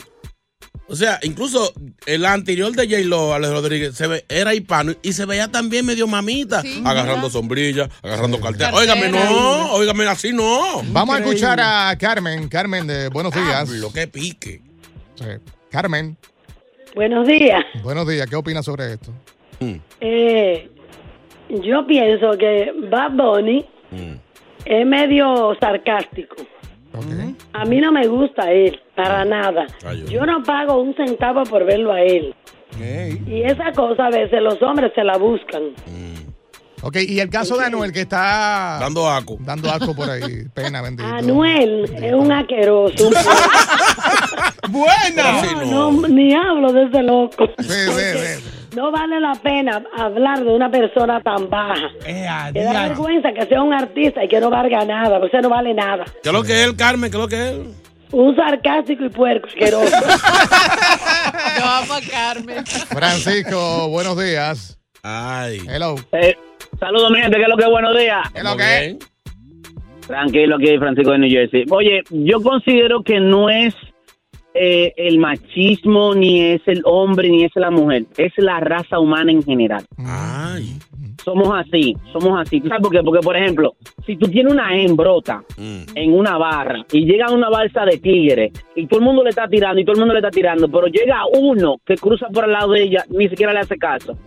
O 0.89 0.95
sea, 0.95 1.19
incluso 1.23 1.73
el 2.05 2.25
anterior 2.25 2.71
de 2.71 2.87
J-Lo, 2.87 3.33
Alex 3.33 3.51
Rodríguez, 3.53 3.95
se 3.95 4.07
ve, 4.07 4.25
era 4.29 4.53
hispano 4.55 4.93
y 5.01 5.11
se 5.13 5.25
veía 5.25 5.49
también 5.49 5.85
medio 5.85 6.07
mamita, 6.07 6.61
Sí, 6.61 6.81
agarrando 6.85 7.13
¿verdad? 7.23 7.29
sombrilla, 7.29 7.89
agarrando 8.01 8.39
cartera. 8.39 8.71
Cartera. 8.71 8.93
Óigame, 8.95 9.09
no, 9.11 9.73
óigame, 9.73 10.05
así 10.07 10.31
no. 10.31 10.81
Vamos 10.85 11.15
a 11.15 11.19
escuchar 11.19 11.59
a 11.59 11.93
Carmen. 11.99 12.47
Carmen, 12.47 12.87
de 12.87 13.09
buenos 13.09 13.33
días. 13.33 13.69
Lo 13.69 13.91
que 13.91 14.07
pique. 14.07 14.61
Sí. 15.15 15.25
Carmen, 15.69 16.15
Buenos 16.95 17.27
días. 17.27 17.63
buenos 17.83 18.07
días. 18.07 18.25
¿Qué 18.29 18.35
opinas 18.37 18.63
sobre 18.65 18.93
esto? 18.93 19.11
Eh, 19.99 20.69
yo 21.49 21.85
pienso 21.85 22.31
que 22.37 22.71
Bad 22.89 23.11
Bunny 23.11 23.65
Mm. 23.91 24.13
es 24.65 24.85
medio 24.85 25.55
sarcástico. 25.59 26.35
Ok. 26.93 27.26
A 27.59 27.65
mí 27.65 27.79
no 27.81 27.91
me 27.91 28.07
gusta 28.07 28.51
él, 28.51 28.79
para 28.95 29.25
nada. 29.25 29.65
Ay, 29.85 30.01
yo. 30.03 30.07
Yo 30.19 30.25
no 30.25 30.43
pago 30.43 30.79
un 30.81 30.95
centavo 30.95 31.43
por 31.43 31.65
verlo 31.65 31.91
a 31.91 32.01
él. 32.01 32.35
Y 33.27 33.41
esa 33.41 33.71
cosa 33.71 34.07
a 34.07 34.09
veces 34.11 34.41
los 34.41 34.61
hombres 34.61 34.91
se 34.93 35.03
la 35.03 35.17
buscan. 35.17 35.63
Ok, 36.83 36.97
y 37.07 37.19
el 37.19 37.29
caso 37.29 37.57
de 37.57 37.65
Anuel 37.65 37.91
que 37.91 38.01
está 38.01 38.77
Dando 38.79 39.09
aco. 39.09 39.37
dando 39.39 39.71
asco 39.71 39.95
por 39.95 40.07
ahí. 40.09 40.45
Pena, 40.53 40.83
bendito. 40.83 41.09
Anuel 41.09 41.85
es 41.95 42.13
un 42.13 42.31
asqueroso. 42.31 43.07
un 43.07 43.13
¡Buena! 44.71 45.41
No, 45.65 45.91
no. 45.91 46.07
ni 46.07 46.35
hablo 46.35 46.71
de 46.71 46.83
ese 46.83 47.01
loco. 47.01 47.47
Sí, 47.57 47.67
sí, 47.67 48.17
sí. 48.19 48.56
No 48.77 48.91
vale 48.91 49.19
la 49.19 49.33
pena 49.33 49.81
hablar 49.97 50.43
de 50.43 50.51
una 50.51 50.69
persona 50.69 51.19
tan 51.19 51.49
baja. 51.49 51.89
Eh, 52.05 52.27
a 52.27 52.51
Me 52.51 52.63
da 52.63 52.89
vergüenza 52.89 53.33
que 53.33 53.47
sea 53.47 53.63
un 53.63 53.73
artista 53.73 54.23
y 54.23 54.27
que 54.27 54.39
no 54.39 54.51
valga 54.51 54.85
nada, 54.85 55.19
porque 55.19 55.41
no 55.41 55.49
vale 55.49 55.73
nada. 55.73 56.05
¿Qué 56.21 56.29
es 56.29 56.31
lo 56.31 56.43
que 56.43 56.51
es 56.51 56.67
él, 56.67 56.75
Carmen? 56.75 57.09
¿Qué 57.09 57.17
es 57.17 57.21
lo 57.23 57.27
que 57.27 57.35
es 57.35 57.53
él? 57.53 57.73
Un 58.11 58.35
sarcástico 58.35 59.03
y 59.03 59.09
puerco 59.09 59.47
asqueroso. 59.47 59.87
Yo 61.57 61.65
amo 61.65 61.93
a 61.95 62.01
Carmen. 62.01 62.63
Francisco, 62.67 63.89
buenos 63.89 64.15
días. 64.15 64.79
Ay. 65.01 65.59
Hello. 65.67 65.95
Saludos, 66.79 67.09
mi 67.09 67.19
gente, 67.19 67.35
que 67.35 67.41
es 67.41 67.49
lo 67.49 67.57
que 67.57 67.63
es 67.63 67.71
buenos 67.71 67.97
días. 67.97 68.29
¿Qué 68.31 68.37
es 68.37 68.45
lo 68.45 68.57
que 68.57 68.85
es? 68.85 68.97
Tranquilo, 70.05 70.55
aquí 70.57 70.77
Francisco 70.77 71.13
de 71.13 71.17
New 71.17 71.31
Jersey. 71.31 71.65
Oye, 71.71 72.03
yo 72.11 72.43
considero 72.43 73.01
que 73.01 73.19
no 73.19 73.49
es 73.49 73.73
eh, 74.59 74.93
el 74.97 75.19
machismo, 75.19 76.13
ni 76.15 76.41
es 76.41 76.61
el 76.67 76.81
hombre, 76.85 77.29
ni 77.29 77.43
es 77.43 77.51
la 77.55 77.71
mujer. 77.71 78.05
Es 78.17 78.33
la 78.37 78.59
raza 78.59 78.99
humana 78.99 79.31
en 79.31 79.43
general. 79.43 79.83
Ay. 79.97 80.77
Somos 81.23 81.49
así, 81.53 81.93
somos 82.13 82.39
así. 82.39 82.61
¿Tú 82.61 82.69
sabes 82.69 82.81
por 82.83 82.91
qué? 82.91 83.03
Porque, 83.03 83.19
por 83.19 83.35
ejemplo, 83.35 83.75
si 84.05 84.15
tú 84.15 84.27
tienes 84.29 84.53
una 84.53 84.77
hembrota 84.77 85.43
Mm. 85.57 85.81
en 85.95 86.13
una 86.13 86.37
barra 86.37 86.85
y 86.91 87.05
llega 87.05 87.29
una 87.31 87.49
balsa 87.49 87.83
de 87.83 87.97
tigres 87.97 88.51
y 88.75 88.87
todo 88.87 88.99
el 88.99 89.05
mundo 89.05 89.23
le 89.23 89.31
está 89.31 89.47
tirando 89.47 89.81
y 89.81 89.83
todo 89.83 89.93
el 89.95 89.99
mundo 89.99 90.13
le 90.13 90.19
está 90.19 90.31
tirando, 90.31 90.69
pero 90.69 90.87
llega 90.87 91.23
uno 91.37 91.77
que 91.85 91.95
cruza 91.95 92.27
por 92.29 92.45
el 92.45 92.51
lado 92.53 92.71
de 92.71 92.83
ella, 92.83 93.03
ni 93.09 93.27
siquiera 93.27 93.51
le 93.51 93.59
hace 93.59 93.77
caso. 93.77 94.17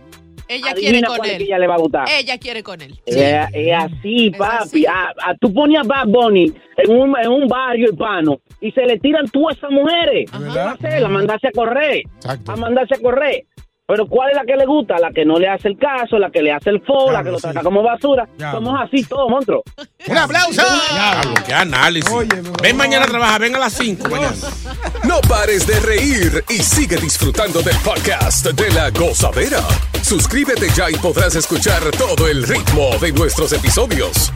Ella 0.51 0.71
Adivina 0.71 0.91
quiere 0.91 1.17
con 1.17 1.25
él. 1.29 1.41
ella 1.41 1.59
le 1.59 1.67
va 1.67 1.75
a 1.75 1.77
gustar. 1.77 2.07
Ella 2.19 2.37
quiere 2.37 2.63
con 2.63 2.81
él. 2.81 2.99
Es, 3.05 3.17
es 3.53 3.73
así, 3.73 4.27
Es 4.33 4.37
papi. 4.37 4.55
así. 4.63 4.85
Ah, 4.87 5.13
ah, 5.25 5.35
tú 5.39 5.53
ponías 5.53 5.87
Bad 5.87 6.07
Bunny 6.07 6.51
en 6.77 6.91
un, 6.91 7.15
en 7.17 7.29
un 7.31 7.47
barrio 7.47 7.89
hispano 7.91 8.39
y 8.59 8.71
se 8.71 8.81
le 8.85 8.99
tiran 8.99 9.27
todas 9.29 9.57
esas 9.57 9.71
mujeres. 9.71 10.29
¿Qué 10.31 10.37
va 10.59 10.71
a 10.71 10.73
hacer? 10.73 11.03
A 11.03 11.07
mandarse 11.07 11.47
a 11.47 11.51
correr. 11.51 12.03
Exacto. 12.17 12.51
A 12.51 12.55
mandarse 12.55 12.95
a 12.95 12.99
correr. 13.01 13.45
Pero 13.91 14.07
¿cuál 14.07 14.29
es 14.29 14.37
la 14.37 14.45
que 14.45 14.55
le 14.55 14.65
gusta? 14.65 14.97
La 14.99 15.11
que 15.11 15.25
no 15.25 15.37
le 15.37 15.49
hace 15.49 15.67
el 15.67 15.77
caso, 15.77 16.17
la 16.17 16.31
que 16.31 16.41
le 16.41 16.53
hace 16.53 16.69
el 16.69 16.81
fo, 16.81 17.11
la 17.11 17.21
que 17.25 17.29
lo 17.29 17.35
sí. 17.35 17.41
trata 17.41 17.61
como 17.61 17.83
basura. 17.83 18.25
Somos 18.39 18.79
así 18.79 19.03
todos, 19.03 19.29
monstruo. 19.29 19.63
¡Un 20.07 20.17
aplauso! 20.17 20.61
Diablo, 20.93 21.33
qué 21.45 21.53
análisis. 21.53 22.09
Oye, 22.09 22.41
ven 22.63 22.77
mañana 22.77 23.03
a 23.03 23.09
trabajar, 23.09 23.41
ven 23.41 23.53
a 23.53 23.59
las 23.59 23.73
5 23.73 24.07
mañana. 24.07 24.31
No 25.03 25.19
pares 25.27 25.67
de 25.67 25.77
reír 25.81 26.41
y 26.47 26.59
sigue 26.59 26.95
disfrutando 26.95 27.61
del 27.61 27.75
podcast 27.83 28.45
de 28.45 28.71
la 28.71 28.91
gozadera. 28.91 29.59
Suscríbete 30.01 30.69
ya 30.69 30.89
y 30.89 30.93
podrás 30.93 31.35
escuchar 31.35 31.81
todo 31.97 32.29
el 32.29 32.43
ritmo 32.43 32.91
de 33.01 33.11
nuestros 33.11 33.51
episodios. 33.51 34.31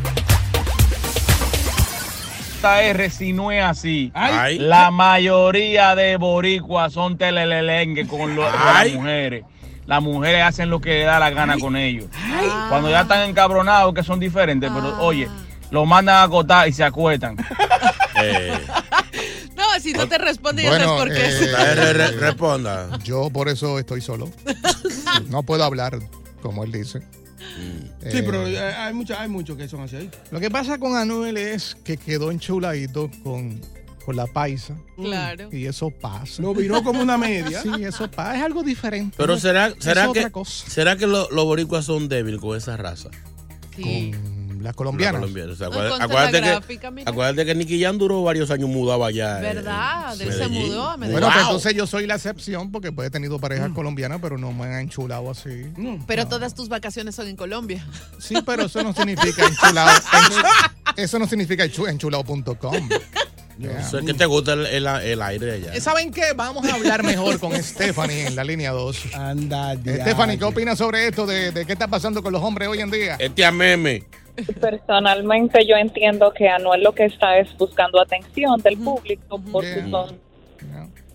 R 2.63 3.10
si 3.10 3.34
no 3.34 3.52
es 3.52 3.63
así. 3.63 4.12
Ay. 4.13 4.58
La 4.60 4.91
mayoría 4.91 5.96
de 5.96 6.18
boricuas 6.18 6.94
son 6.94 7.18
telelelengue 7.18 8.08
con, 8.08 8.36
lo- 8.36 8.44
con 8.44 8.52
Ay. 8.63 8.91
las 8.91 8.98
mujeres. 9.00 9.44
Las 9.86 10.02
mujeres 10.02 10.44
hacen 10.44 10.70
lo 10.70 10.82
que 10.82 10.89
le 11.00 11.04
da 11.04 11.20
la 11.20 11.30
gana 11.30 11.58
con 11.60 11.76
ellos. 11.76 12.06
Cuando 12.70 12.89
ya 12.89 13.02
están 13.02 13.30
encabronados, 13.30 13.94
que 13.94 14.04
son 14.04 14.20
diferentes, 14.20 14.72
pero 14.74 15.00
oye, 15.00 15.28
lo 15.70 15.86
mandan 15.86 16.15
a 16.15 16.24
acotar 16.24 16.68
y 16.68 16.74
se 16.74 16.84
acuestan. 16.84 17.38
No, 19.56 19.63
si 19.82 19.94
no 19.94 20.08
te 20.08 20.18
responde, 20.18 20.63
ya 20.63 20.70
Bueno, 20.70 20.86
sabes 20.86 21.00
por 21.00 21.13
qué. 21.13 21.26
eh, 21.28 21.76
Re- 21.76 21.94
re- 21.94 22.12
responda. 22.12 22.98
Yo 23.04 23.30
por 23.30 23.50
eso 23.50 23.80
estoy 23.80 24.02
solo. 24.02 24.30
No 25.30 25.44
puedo 25.44 25.63
hablar, 25.63 26.00
como 26.41 26.63
él 26.63 26.72
dice. 26.72 27.00
Sí, 28.12 28.18
Eh, 28.20 28.24
pero 28.24 28.46
eh, 28.48 28.60
hay 28.60 28.94
muchos 28.94 29.18
hay 29.20 29.28
muchos 29.30 29.58
que 29.58 29.68
son 29.68 29.82
así 29.82 29.96
ahí. 29.96 30.10
Lo 30.32 30.39
que 30.39 30.50
pasa 30.50 30.78
con 30.78 30.96
Anuel 30.96 31.38
es 31.38 31.76
que 31.84 31.98
quedó 31.98 32.32
enchuladito 32.32 33.10
con, 33.24 33.60
con 34.06 34.15
la 34.15 34.28
paisa. 34.28 34.76
Claro. 34.96 35.50
Y 35.52 35.65
eso 35.65 35.89
pasa. 35.89 36.41
Lo 36.41 36.54
viró 36.54 36.84
como 36.84 37.02
una 37.02 37.18
media. 37.18 37.62
Sí, 37.63 37.84
eso 37.84 38.10
pasa. 38.12 38.38
Es 38.38 38.44
algo 38.44 38.63
diferente. 38.63 39.15
Pero 39.18 39.38
será, 39.38 39.68
Es 39.68 39.76
será 39.84 40.10
otra 40.10 40.26
que, 40.26 40.32
cosa. 40.32 40.70
será 40.70 40.96
que 40.98 41.08
lo- 41.08 41.30
los 41.32 41.46
boricuas 41.46 41.86
son 41.86 42.08
débiles 42.08 42.39
con 42.39 42.56
esa 42.58 42.78
raza. 42.78 43.10
Las 43.78 43.88
O 44.73 45.56
sea, 45.56 45.67
acuérdate, 45.67 45.97
la 45.99 46.06
acuérdate 46.06 46.41
gráfica, 46.41 46.91
que, 46.95 47.04
acuérdate 47.06 47.45
que 47.45 47.56
Nicky 47.56 47.82
Jam 47.82 47.97
duró 47.97 48.23
varios 48.23 48.49
años 48.51 48.69
mudado 48.69 49.06
allá. 49.06 49.39
¿Verdad? 49.39 50.19
Él 50.21 50.34
se 50.34 50.47
mudó 50.47 50.89
a 50.89 50.97
Medellín. 50.97 51.19
Bueno, 51.19 51.28
pues 51.34 51.45
entonces 51.45 51.73
yo 51.73 51.88
soy 51.88 52.08
la 52.08 52.15
excepción 52.15 52.71
porque 52.71 52.91
pues 52.91 53.08
he 53.08 53.12
tenido 53.12 53.39
parejas 53.39 53.71
colombianas, 53.73 54.19
pero 54.21 54.38
no 54.38 54.51
me 54.54 54.65
han 54.65 54.80
enchulado 54.82 55.30
así. 55.32 55.65
Pero 56.08 56.28
todas 56.28 56.54
tus 56.56 56.69
vacaciones 56.69 57.15
son 57.15 57.28
en 57.28 57.36
Colombia. 57.36 57.86
Sí, 58.19 58.36
pero 58.45 58.63
eso 58.65 58.82
no 58.84 58.93
significa 58.93 59.45
enchulado. 59.45 59.89
enchu- 59.91 60.71
eso 60.97 61.19
no 61.19 61.28
significa 61.28 61.65
enchu- 61.65 61.89
enchulado.com. 61.89 62.89
Eso 63.58 63.99
es 63.99 64.06
que 64.06 64.13
te 64.13 64.25
gusta 64.25 64.51
el, 64.51 64.65
el- 64.65 64.86
el 64.86 65.21
aire 65.21 65.54
allá. 65.54 65.80
¿Saben 65.80 66.12
qué? 66.12 66.34
Vamos 66.36 66.67
a 66.67 66.73
hablar 66.75 67.04
mejor 67.04 67.39
con 67.39 67.56
Stephanie 67.63 68.28
en 68.28 68.36
la 68.36 68.43
línea 68.43 68.71
2. 68.71 69.13
Anda, 69.15 69.75
Stephanie, 69.75 70.38
¿qué 70.38 70.43
opinas 70.43 70.78
sobre 70.78 71.08
esto 71.08 71.25
de, 71.25 71.51
de 71.54 71.65
qué 71.65 71.71
está 71.71 71.88
pasando 71.88 72.21
con 72.21 72.34
los 72.34 72.43
hombres 72.43 72.67
hoy 72.67 72.82
en 72.82 72.91
día? 72.91 73.15
Este 73.17 73.45
a 73.45 73.51
meme. 73.54 74.04
Personalmente 74.60 75.65
yo 75.65 75.76
entiendo 75.76 76.32
que 76.32 76.50
Anuel 76.50 76.84
lo 76.84 76.93
que 76.93 77.06
está 77.06 77.38
es 77.38 77.56
buscando 77.58 78.02
atención 78.02 78.62
del 78.62 78.78
público 78.78 79.39
por 79.52 79.65
su 79.65 79.89
son 79.89 80.19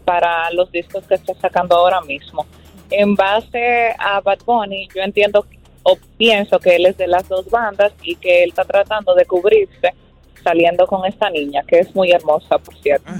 para 0.05 0.51
los 0.51 0.73
discos 0.73 1.05
que 1.07 1.15
está 1.15 1.35
sacando 1.35 1.77
ahora 1.77 2.01
mismo. 2.01 2.47
En 2.91 3.15
base 3.15 3.95
a 3.99 4.21
Bad 4.21 4.41
Bunny, 4.45 4.89
yo 4.95 5.03
entiendo 5.03 5.47
o 5.83 5.97
pienso 6.17 6.59
que 6.59 6.77
él 6.77 6.87
es 6.87 6.97
de 6.97 7.07
las 7.07 7.29
dos 7.29 7.49
bandas 7.49 7.93
y 8.03 8.17
que 8.17 8.43
él 8.43 8.51
está 8.51 8.65
tratando 8.65 9.15
de 9.15 9.25
cubrirse 9.25 9.95
saliendo 10.43 10.87
con 10.87 11.05
esta 11.07 11.31
niña, 11.31 11.63
que 11.67 11.79
es 11.81 11.95
muy 11.95 12.11
hermosa, 12.11 12.59
por 12.59 12.77
cierto. 12.79 13.11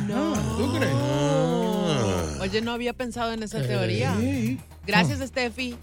¿Tú 0.57 0.73
crees? 0.73 2.41
Oye, 2.41 2.61
no 2.63 2.73
había 2.73 2.93
pensado 2.93 3.33
en 3.33 3.43
esa 3.43 3.63
teoría. 3.63 4.15
Gracias, 4.91 5.29
Steffi. 5.29 5.77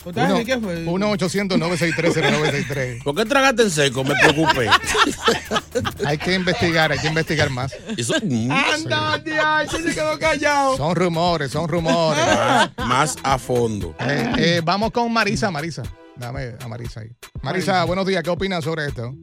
Uno- 0.86 1.16
1-800-963-0963. 1.16 3.04
¿Por 3.04 3.16
qué 3.16 3.26
tragaste 3.26 3.64
en 3.64 3.72
seco? 3.72 4.04
Me 4.04 4.14
preocupé. 4.16 4.70
hay 6.06 6.18
que 6.18 6.34
investigar, 6.34 6.92
hay 6.92 7.00
que 7.00 7.08
investigar 7.08 7.50
más. 7.50 7.74
Eso, 7.98 8.14
Anda, 8.16 9.24
ya, 9.24 9.66
se 9.70 9.94
quedó 9.94 10.18
callado. 10.20 10.78
Son 10.78 10.96
rumores, 10.96 11.52
son 11.52 11.68
rumores. 11.68 12.24
más, 12.26 12.70
más 12.78 13.16
a 13.24 13.38
fondo. 13.38 13.96
Eh, 14.00 14.32
eh, 14.38 14.62
vamos 14.64 14.92
con 14.92 15.12
Marisa, 15.12 15.52
Marisa. 15.52 15.84
Dame 16.16 16.56
a 16.60 16.68
Marisa 16.68 17.02
ahí. 17.02 17.10
Marisa, 17.42 17.84
buenos 17.84 18.06
días. 18.08 18.24
¿Qué 18.24 18.30
opinas 18.30 18.64
sobre 18.64 18.88
esto? 18.88 19.14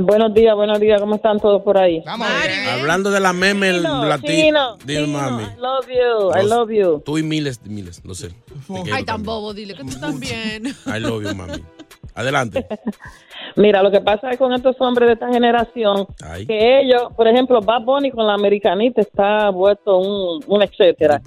Buenos 0.00 0.32
días, 0.32 0.54
buenos 0.56 0.80
días, 0.80 1.00
¿cómo 1.00 1.16
están 1.16 1.38
todos 1.38 1.62
por 1.62 1.76
ahí? 1.76 2.02
Hablando 2.06 3.10
de 3.10 3.20
la 3.20 3.34
meme 3.34 3.68
el 3.68 3.82
Chino, 3.82 4.04
latino. 4.06 4.32
Chino, 4.32 4.76
Dime, 4.86 5.04
Chino, 5.04 5.18
mami. 5.18 5.42
I 5.42 5.56
love 5.58 5.86
you, 5.86 6.30
I 6.40 6.46
love 6.46 6.70
you. 6.70 7.02
Tú 7.04 7.18
y 7.18 7.22
miles, 7.22 7.60
miles, 7.66 8.02
lo 8.02 8.14
sé. 8.14 8.30
Ay, 8.90 9.04
tan 9.04 9.22
bobo, 9.22 9.52
dile 9.52 9.74
que 9.74 9.84
tú 9.84 10.00
también. 10.00 10.68
I 10.86 10.98
love 10.98 11.22
you, 11.24 11.34
mami. 11.34 11.62
Adelante. 12.14 12.66
Mira, 13.56 13.82
lo 13.82 13.90
que 13.90 14.00
pasa 14.00 14.30
es 14.30 14.38
con 14.38 14.54
estos 14.54 14.76
hombres 14.80 15.08
de 15.08 15.12
esta 15.14 15.28
generación, 15.28 16.06
Ay. 16.24 16.46
que 16.46 16.80
ellos, 16.80 17.12
por 17.14 17.28
ejemplo, 17.28 17.60
Bad 17.60 17.82
Bunny 17.82 18.10
con 18.10 18.26
la 18.26 18.32
americanita 18.32 19.02
está 19.02 19.50
vuelto 19.50 19.98
un, 19.98 20.42
un 20.46 20.62
etcétera. 20.62 21.20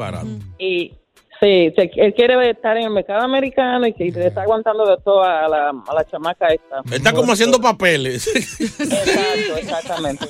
Y 0.58 0.92
sí, 1.40 1.72
se- 1.76 1.92
él 1.96 2.14
quiere 2.14 2.50
estar 2.50 2.78
en 2.78 2.84
el 2.84 2.90
mercado 2.92 3.22
americano 3.24 3.88
y 3.88 3.94
que 3.94 4.06
le 4.12 4.28
está 4.28 4.42
aguantando 4.44 4.86
de 4.86 4.98
todo 5.04 5.24
a 5.24 5.48
la, 5.48 5.70
a 5.70 5.94
la 5.94 6.06
chamaca 6.06 6.48
esta. 6.48 6.82
Está 6.96 7.14
como 7.14 7.34
haciendo 7.34 7.60
papeles. 7.60 8.28
Exacto, 8.60 9.58
exactamente. 9.58 10.26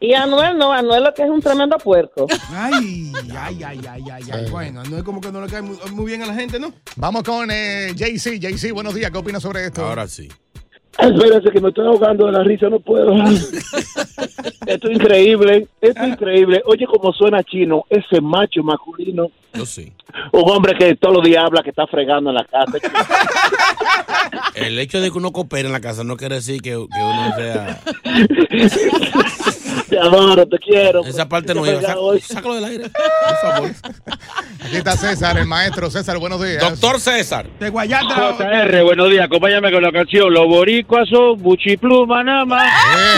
Y 0.00 0.14
Anuel 0.14 0.56
no, 0.56 0.72
Anuel 0.72 1.02
lo 1.02 1.12
que 1.12 1.22
es 1.24 1.28
un 1.28 1.40
tremendo 1.42 1.76
puerco. 1.78 2.28
Ay, 2.52 3.12
ay, 3.36 3.62
ay, 3.64 3.80
ay, 3.88 4.04
ay, 4.12 4.22
ay. 4.32 4.46
Bueno, 4.50 4.84
no 4.84 4.96
es 4.96 5.02
como 5.02 5.20
que 5.20 5.32
no 5.32 5.40
le 5.44 5.48
cae 5.50 5.60
muy, 5.60 5.76
muy 5.90 6.06
bien 6.06 6.22
a 6.22 6.26
la 6.26 6.34
gente, 6.34 6.60
¿no? 6.60 6.72
Vamos 6.96 7.24
con 7.24 7.50
eh, 7.50 7.92
JC. 7.96 8.38
JC, 8.38 8.72
buenos 8.72 8.94
días. 8.94 9.10
¿Qué 9.10 9.18
opinas 9.18 9.42
sobre 9.42 9.64
esto? 9.66 9.84
Ahora 9.84 10.06
sí. 10.06 10.28
Espérense 10.98 11.50
que 11.50 11.60
me 11.60 11.68
estoy 11.68 11.86
ahogando 11.86 12.26
de 12.26 12.32
la 12.32 12.42
risa, 12.42 12.68
no 12.68 12.80
puedo. 12.80 13.14
Esto 14.66 14.88
es 14.88 14.96
increíble, 14.96 15.68
esto 15.80 16.02
es 16.02 16.08
increíble. 16.08 16.62
Oye, 16.66 16.86
cómo 16.86 17.12
suena 17.12 17.42
chino, 17.42 17.84
ese 17.88 18.20
macho 18.20 18.62
masculino. 18.62 19.30
Yo 19.54 19.64
sí. 19.64 19.92
Un 20.32 20.50
hombre 20.50 20.74
que 20.74 20.94
todos 20.96 21.16
los 21.16 21.24
días 21.24 21.44
habla 21.44 21.62
que 21.62 21.70
está 21.70 21.86
fregando 21.86 22.30
en 22.30 22.36
la 22.36 22.44
casa. 22.44 22.72
El 24.54 24.78
hecho 24.78 25.00
de 25.00 25.10
que 25.10 25.16
uno 25.18 25.32
coopere 25.32 25.68
en 25.68 25.72
la 25.72 25.80
casa 25.80 26.04
no 26.04 26.16
quiere 26.16 26.36
decir 26.36 26.60
que, 26.60 26.70
que 26.70 26.76
uno 26.76 27.32
sea. 27.36 27.80
Te 29.98 30.06
adoro, 30.06 30.46
te 30.46 30.58
quiero. 30.58 31.04
Esa 31.04 31.28
parte 31.28 31.52
no 31.54 31.66
iba. 31.66 31.80
Sácalo 32.20 32.54
del 32.54 32.64
aire, 32.64 32.84
por 33.42 33.50
favor. 33.50 33.70
Aquí 34.64 34.76
está 34.76 34.96
César, 34.96 35.36
el 35.38 35.46
maestro. 35.46 35.90
César, 35.90 36.18
buenos 36.18 36.40
días. 36.40 36.60
Doctor 36.60 37.00
César. 37.00 37.48
De 37.58 37.68
Guayata. 37.68 38.34
JR, 38.38 38.82
buenos 38.84 39.10
días, 39.10 39.24
acompáñame 39.24 39.72
con 39.72 39.82
la 39.82 39.90
canción 39.90 40.32
Los 40.32 40.46
boricuas 40.46 41.08
son 41.08 41.42
buchipluma 41.42 42.22
nada 42.22 42.44
más. 42.44 42.72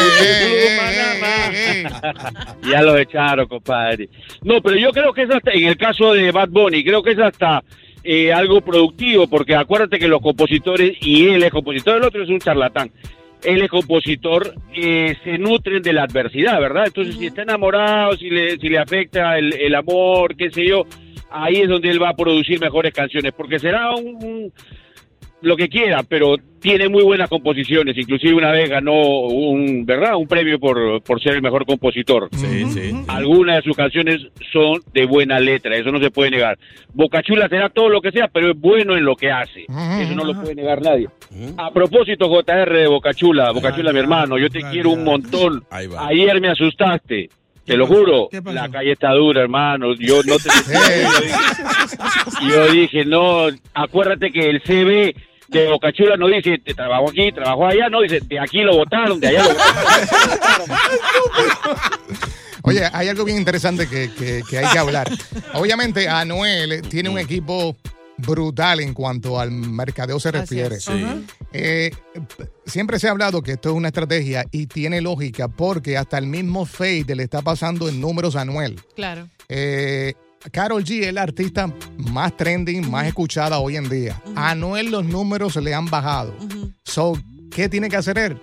Buchipluma 0.04 0.90
nada 0.90 1.14
más. 1.20 2.56
Ya 2.70 2.82
lo 2.82 2.96
echaron, 2.96 3.46
compadre. 3.46 4.08
No, 4.42 4.62
pero 4.62 4.76
yo 4.76 4.90
creo 4.92 5.12
que 5.12 5.22
es 5.22 5.30
hasta, 5.30 5.50
en 5.50 5.66
el 5.66 5.76
caso 5.76 6.12
de 6.12 6.30
Bad 6.30 6.48
Bunny, 6.48 6.84
creo 6.84 7.02
que 7.02 7.10
es 7.12 7.18
hasta 7.18 7.62
eh, 8.04 8.32
algo 8.32 8.60
productivo, 8.62 9.26
porque 9.26 9.54
acuérdate 9.54 9.98
que 9.98 10.08
los 10.08 10.22
compositores, 10.22 10.96
y 11.00 11.28
él 11.28 11.42
es 11.42 11.50
compositor, 11.50 11.96
el 11.96 12.04
otro 12.04 12.22
es 12.22 12.28
un 12.30 12.38
charlatán. 12.38 12.90
Él 13.44 13.62
es 13.62 13.68
compositor, 13.68 14.54
eh, 14.74 15.16
se 15.24 15.38
nutren 15.38 15.82
de 15.82 15.92
la 15.92 16.02
adversidad, 16.04 16.60
¿verdad? 16.60 16.84
Entonces, 16.86 17.16
si 17.16 17.26
está 17.26 17.42
enamorado, 17.42 18.16
si 18.16 18.28
le, 18.30 18.58
si 18.58 18.68
le 18.68 18.78
afecta 18.78 19.38
el, 19.38 19.52
el 19.54 19.74
amor, 19.74 20.36
qué 20.36 20.50
sé 20.50 20.66
yo, 20.66 20.84
ahí 21.30 21.56
es 21.56 21.68
donde 21.68 21.90
él 21.90 22.02
va 22.02 22.10
a 22.10 22.14
producir 22.14 22.60
mejores 22.60 22.92
canciones, 22.92 23.32
porque 23.36 23.58
será 23.58 23.94
un, 23.94 24.16
un- 24.22 24.52
lo 25.42 25.56
que 25.56 25.68
quiera, 25.68 26.02
pero 26.02 26.36
tiene 26.60 26.88
muy 26.88 27.02
buenas 27.02 27.28
composiciones. 27.28 27.96
Inclusive 27.96 28.34
una 28.34 28.50
vez 28.50 28.68
ganó 28.68 28.92
un, 28.92 29.84
¿verdad? 29.86 30.16
Un 30.16 30.26
premio 30.26 30.58
por, 30.58 31.02
por 31.02 31.22
ser 31.22 31.34
el 31.34 31.42
mejor 31.42 31.64
compositor. 31.64 32.28
Sí, 32.32 32.64
sí. 32.70 32.94
Algunas 33.08 33.56
de 33.56 33.62
sus 33.62 33.76
canciones 33.76 34.20
son 34.52 34.80
de 34.92 35.06
buena 35.06 35.40
letra, 35.40 35.76
eso 35.76 35.90
no 35.90 35.98
se 35.98 36.10
puede 36.10 36.30
negar. 36.30 36.58
Bocachula 36.92 37.48
será 37.48 37.70
todo 37.70 37.88
lo 37.88 38.00
que 38.00 38.12
sea, 38.12 38.28
pero 38.28 38.50
es 38.50 38.58
bueno 38.58 38.96
en 38.96 39.04
lo 39.04 39.16
que 39.16 39.30
hace. 39.30 39.62
Eso 39.62 40.14
no 40.14 40.24
lo 40.24 40.34
puede 40.34 40.54
negar 40.54 40.82
nadie. 40.82 41.08
A 41.56 41.70
propósito, 41.70 42.28
JR 42.28 42.76
de 42.76 42.86
Bocachula, 42.86 43.52
Bocachula, 43.52 43.92
mi 43.92 43.98
hermano, 43.98 44.38
yo 44.38 44.50
te 44.50 44.60
quiero 44.70 44.90
un 44.90 45.04
montón. 45.04 45.64
Ayer 45.70 46.40
me 46.40 46.48
asustaste. 46.48 47.30
Te 47.64 47.76
lo 47.76 47.86
juro, 47.86 48.28
la 48.46 48.68
calle 48.68 48.92
está 48.92 49.12
dura, 49.12 49.42
hermano. 49.42 49.94
Yo 49.94 50.22
no 50.24 50.36
te 50.38 50.48
Yo 52.50 52.72
dije, 52.72 53.04
no, 53.04 53.46
acuérdate 53.74 54.32
que 54.32 54.50
el 54.50 54.60
CV 54.62 55.14
de 55.50 55.68
Bocachula 55.68 56.16
no 56.16 56.28
dice, 56.28 56.58
te 56.58 56.74
trabajo 56.74 57.10
aquí, 57.10 57.32
trabajo 57.32 57.66
allá, 57.66 57.88
no, 57.88 58.00
dice, 58.02 58.20
de 58.20 58.38
aquí 58.40 58.58
lo 58.62 58.76
votaron, 58.76 59.18
de 59.20 59.28
allá 59.28 59.42
lo 59.44 59.48
votaron. 59.50 60.70
Oye, 62.62 62.82
hay 62.92 63.08
algo 63.08 63.24
bien 63.24 63.38
interesante 63.38 63.88
que, 63.88 64.10
que- 64.12 64.42
que 64.48 64.58
hay 64.58 64.66
que 64.70 64.78
hablar. 64.78 65.10
Obviamente, 65.54 66.08
Anuel 66.08 66.82
tiene 66.88 67.08
un 67.08 67.18
equipo 67.18 67.76
brutal 68.18 68.80
en 68.80 68.92
cuanto 68.92 69.40
al 69.40 69.50
mercadeo 69.50 70.20
se 70.20 70.30
refiere. 70.30 70.78
Sí. 70.78 70.92
Eh, 71.54 71.90
siempre 72.66 72.98
se 72.98 73.08
ha 73.08 73.12
hablado 73.12 73.42
que 73.42 73.52
esto 73.52 73.70
es 73.70 73.74
una 73.74 73.88
estrategia 73.88 74.44
y 74.50 74.66
tiene 74.66 75.00
lógica 75.00 75.48
porque 75.48 75.96
hasta 75.96 76.18
el 76.18 76.26
mismo 76.26 76.66
Fade 76.66 77.14
le 77.16 77.22
está 77.22 77.40
pasando 77.40 77.88
en 77.88 77.98
números 77.98 78.36
a 78.36 78.42
Anuel. 78.42 78.78
Claro. 78.94 79.26
Eh, 79.48 80.12
Carol 80.52 80.84
G 80.84 81.04
es 81.04 81.12
la 81.12 81.22
artista 81.22 81.72
más 81.98 82.36
trending, 82.36 82.90
más 82.90 83.06
escuchada 83.06 83.58
hoy 83.58 83.76
en 83.76 83.88
día. 83.88 84.20
A 84.34 84.50
Anuel 84.50 84.90
los 84.90 85.04
números 85.04 85.56
le 85.56 85.74
han 85.74 85.86
bajado. 85.86 86.34
So, 86.84 87.12
¿qué 87.50 87.68
tiene 87.68 87.88
que 87.88 87.96
hacer 87.96 88.18
él? 88.18 88.40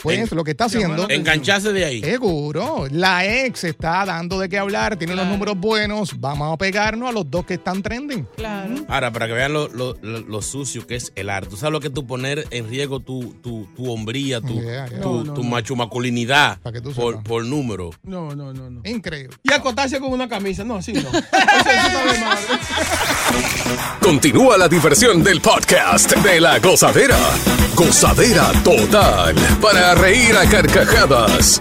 Pues 0.00 0.30
En- 0.30 0.36
lo 0.36 0.44
que 0.44 0.52
está 0.52 0.66
haciendo. 0.66 1.10
Engancharse 1.10 1.72
de 1.72 1.84
ahí. 1.84 2.00
Seguro. 2.00 2.86
La 2.88 3.26
ex 3.26 3.64
está 3.64 4.04
dando 4.06 4.38
de 4.38 4.48
qué 4.48 4.56
hablar, 4.56 4.96
tiene 4.96 5.16
los 5.16 5.26
números 5.26 5.58
buenos. 5.58 6.20
Vamos 6.20 6.54
a 6.54 6.56
pegarnos 6.56 7.08
a 7.08 7.12
los 7.12 7.28
dos 7.28 7.44
que 7.44 7.54
están 7.54 7.82
trending. 7.82 8.24
Claro. 8.36 8.76
Ahora, 8.88 9.10
para 9.12 9.26
que 9.26 9.32
vean 9.32 9.52
lo, 9.52 9.66
lo- 9.66 9.96
lo- 10.00 10.20
lo 10.20 10.40
sucio 10.40 10.86
que 10.86 10.94
es 10.94 11.10
el 11.16 11.28
arte. 11.28 11.50
¿Tú 11.50 11.56
sabes 11.56 11.72
lo 11.72 11.80
que 11.80 11.88
es 11.88 11.92
tú 11.94 12.06
poner 12.06 12.46
en 12.52 12.68
riesgo 12.70 13.00
tu, 13.00 13.34
tu, 13.42 13.66
tu 13.74 13.90
hombría, 13.90 14.40
tu, 14.40 14.54
Yeah, 14.62 14.86
yeah. 14.88 15.00
tu, 15.00 15.14
No, 15.14 15.24
no, 15.24 15.34
tu 15.34 15.42
no. 15.42 15.50
macho 15.50 15.74
masculinidad 15.74 16.60
por, 16.94 17.20
por 17.24 17.44
número? 17.44 17.90
No, 18.04 18.36
no, 18.36 18.52
no, 18.54 18.70
no. 18.70 18.80
Increíble. 18.88 19.36
Y 19.42 19.52
acotarse 19.52 19.98
con 19.98 20.12
una 20.12 20.28
camisa. 20.28 20.62
No, 20.62 20.80
sí, 20.80 20.92
no. 20.92 21.00
Eso, 21.08 21.10
eso 21.10 22.24
madre. 22.24 22.44
Continúa 24.00 24.56
la 24.56 24.68
diversión 24.68 25.24
del 25.24 25.40
podcast 25.40 26.12
de 26.18 26.40
la 26.40 26.60
gozadera. 26.60 27.16
Gozadera 27.74 28.50
total. 28.64 29.34
Para 29.60 29.87
a 29.88 29.94
reír 29.94 30.36
a 30.36 30.44
carcajadas. 30.44 31.60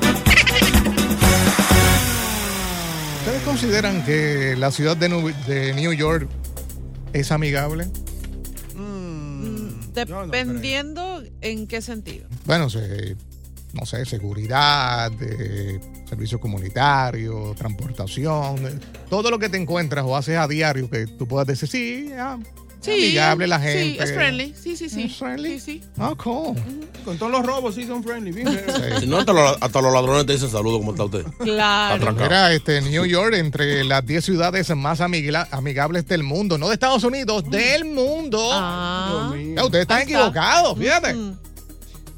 ¿Ustedes 3.20 3.44
consideran 3.46 4.04
que 4.04 4.56
la 4.58 4.70
ciudad 4.70 4.98
de, 4.98 5.74
New 5.74 5.94
York 5.94 6.28
es 7.14 7.32
amigable? 7.32 7.88
Dependiendo 9.94 11.24
en 11.42 11.68
qué 11.68 11.82
sentido. 11.82 12.28
Bueno, 12.46 12.70
se- 12.70 13.16
no 13.74 13.86
sé, 13.86 14.06
seguridad, 14.06 15.10
eh, 15.22 15.80
servicios 16.08 16.42
comunitarios, 16.42 17.56
transportación, 17.56 18.68
eh, 18.68 18.80
todo 19.10 19.32
lo 19.32 19.40
que 19.40 19.48
te 19.48 19.58
encuentras 19.58 20.04
o 20.06 20.18
haces 20.18 20.38
a 20.38 20.48
diario 20.48 20.90
que 20.90 21.08
tú 21.08 21.28
puedas 21.28 21.48
decir, 21.48 21.70
sí, 21.70 22.12
ah, 22.18 22.38
Sí, 22.80 22.92
amigable 22.92 23.48
la 23.48 23.60
Sí, 23.60 23.66
gente. 23.68 24.04
es 24.04 24.14
friendly. 24.14 24.54
Sí, 24.62 24.78
sí, 24.78 24.90
sí. 24.90 25.04
¿Es 25.04 25.16
friendly? 25.18 25.60
Sí, 25.60 25.82
sí. 25.82 25.84
Ah, 25.98 26.14
cool. 26.22 26.56
Con 27.04 27.18
todos 27.18 27.32
los 27.32 27.46
robos 27.46 27.76
sí 27.76 27.86
son 27.86 28.04
friendly. 28.04 28.32
bien 28.32 28.48
friendly. 28.48 29.00
Si 29.02 29.08
no, 29.08 29.18
hasta 29.18 29.34
los, 29.34 29.58
hasta 29.60 29.82
los 29.82 29.94
ladrones 29.94 30.26
te 30.26 30.34
dicen 30.34 30.50
saludos, 30.50 30.80
¿cómo 30.80 30.92
está 30.92 31.04
usted? 31.06 31.26
Claro. 31.40 32.14
Mira, 32.14 32.54
este, 32.54 32.82
New 32.82 33.06
York, 33.06 33.34
entre 33.36 33.84
las 33.84 34.06
10 34.06 34.24
ciudades 34.24 34.70
más 34.76 35.02
amigla- 35.02 35.48
amigables 35.52 36.06
del 36.08 36.24
mundo, 36.24 36.58
no 36.58 36.68
de 36.68 36.76
Estados 36.76 37.04
Unidos, 37.04 37.50
del 37.50 37.86
mundo. 37.86 38.40
Ah. 38.54 39.34
Ya, 39.56 39.64
ustedes 39.66 39.82
están 39.84 40.02
está. 40.02 40.14
equivocados, 40.20 40.78
fíjate. 40.78 41.12
Eh, 41.12 41.32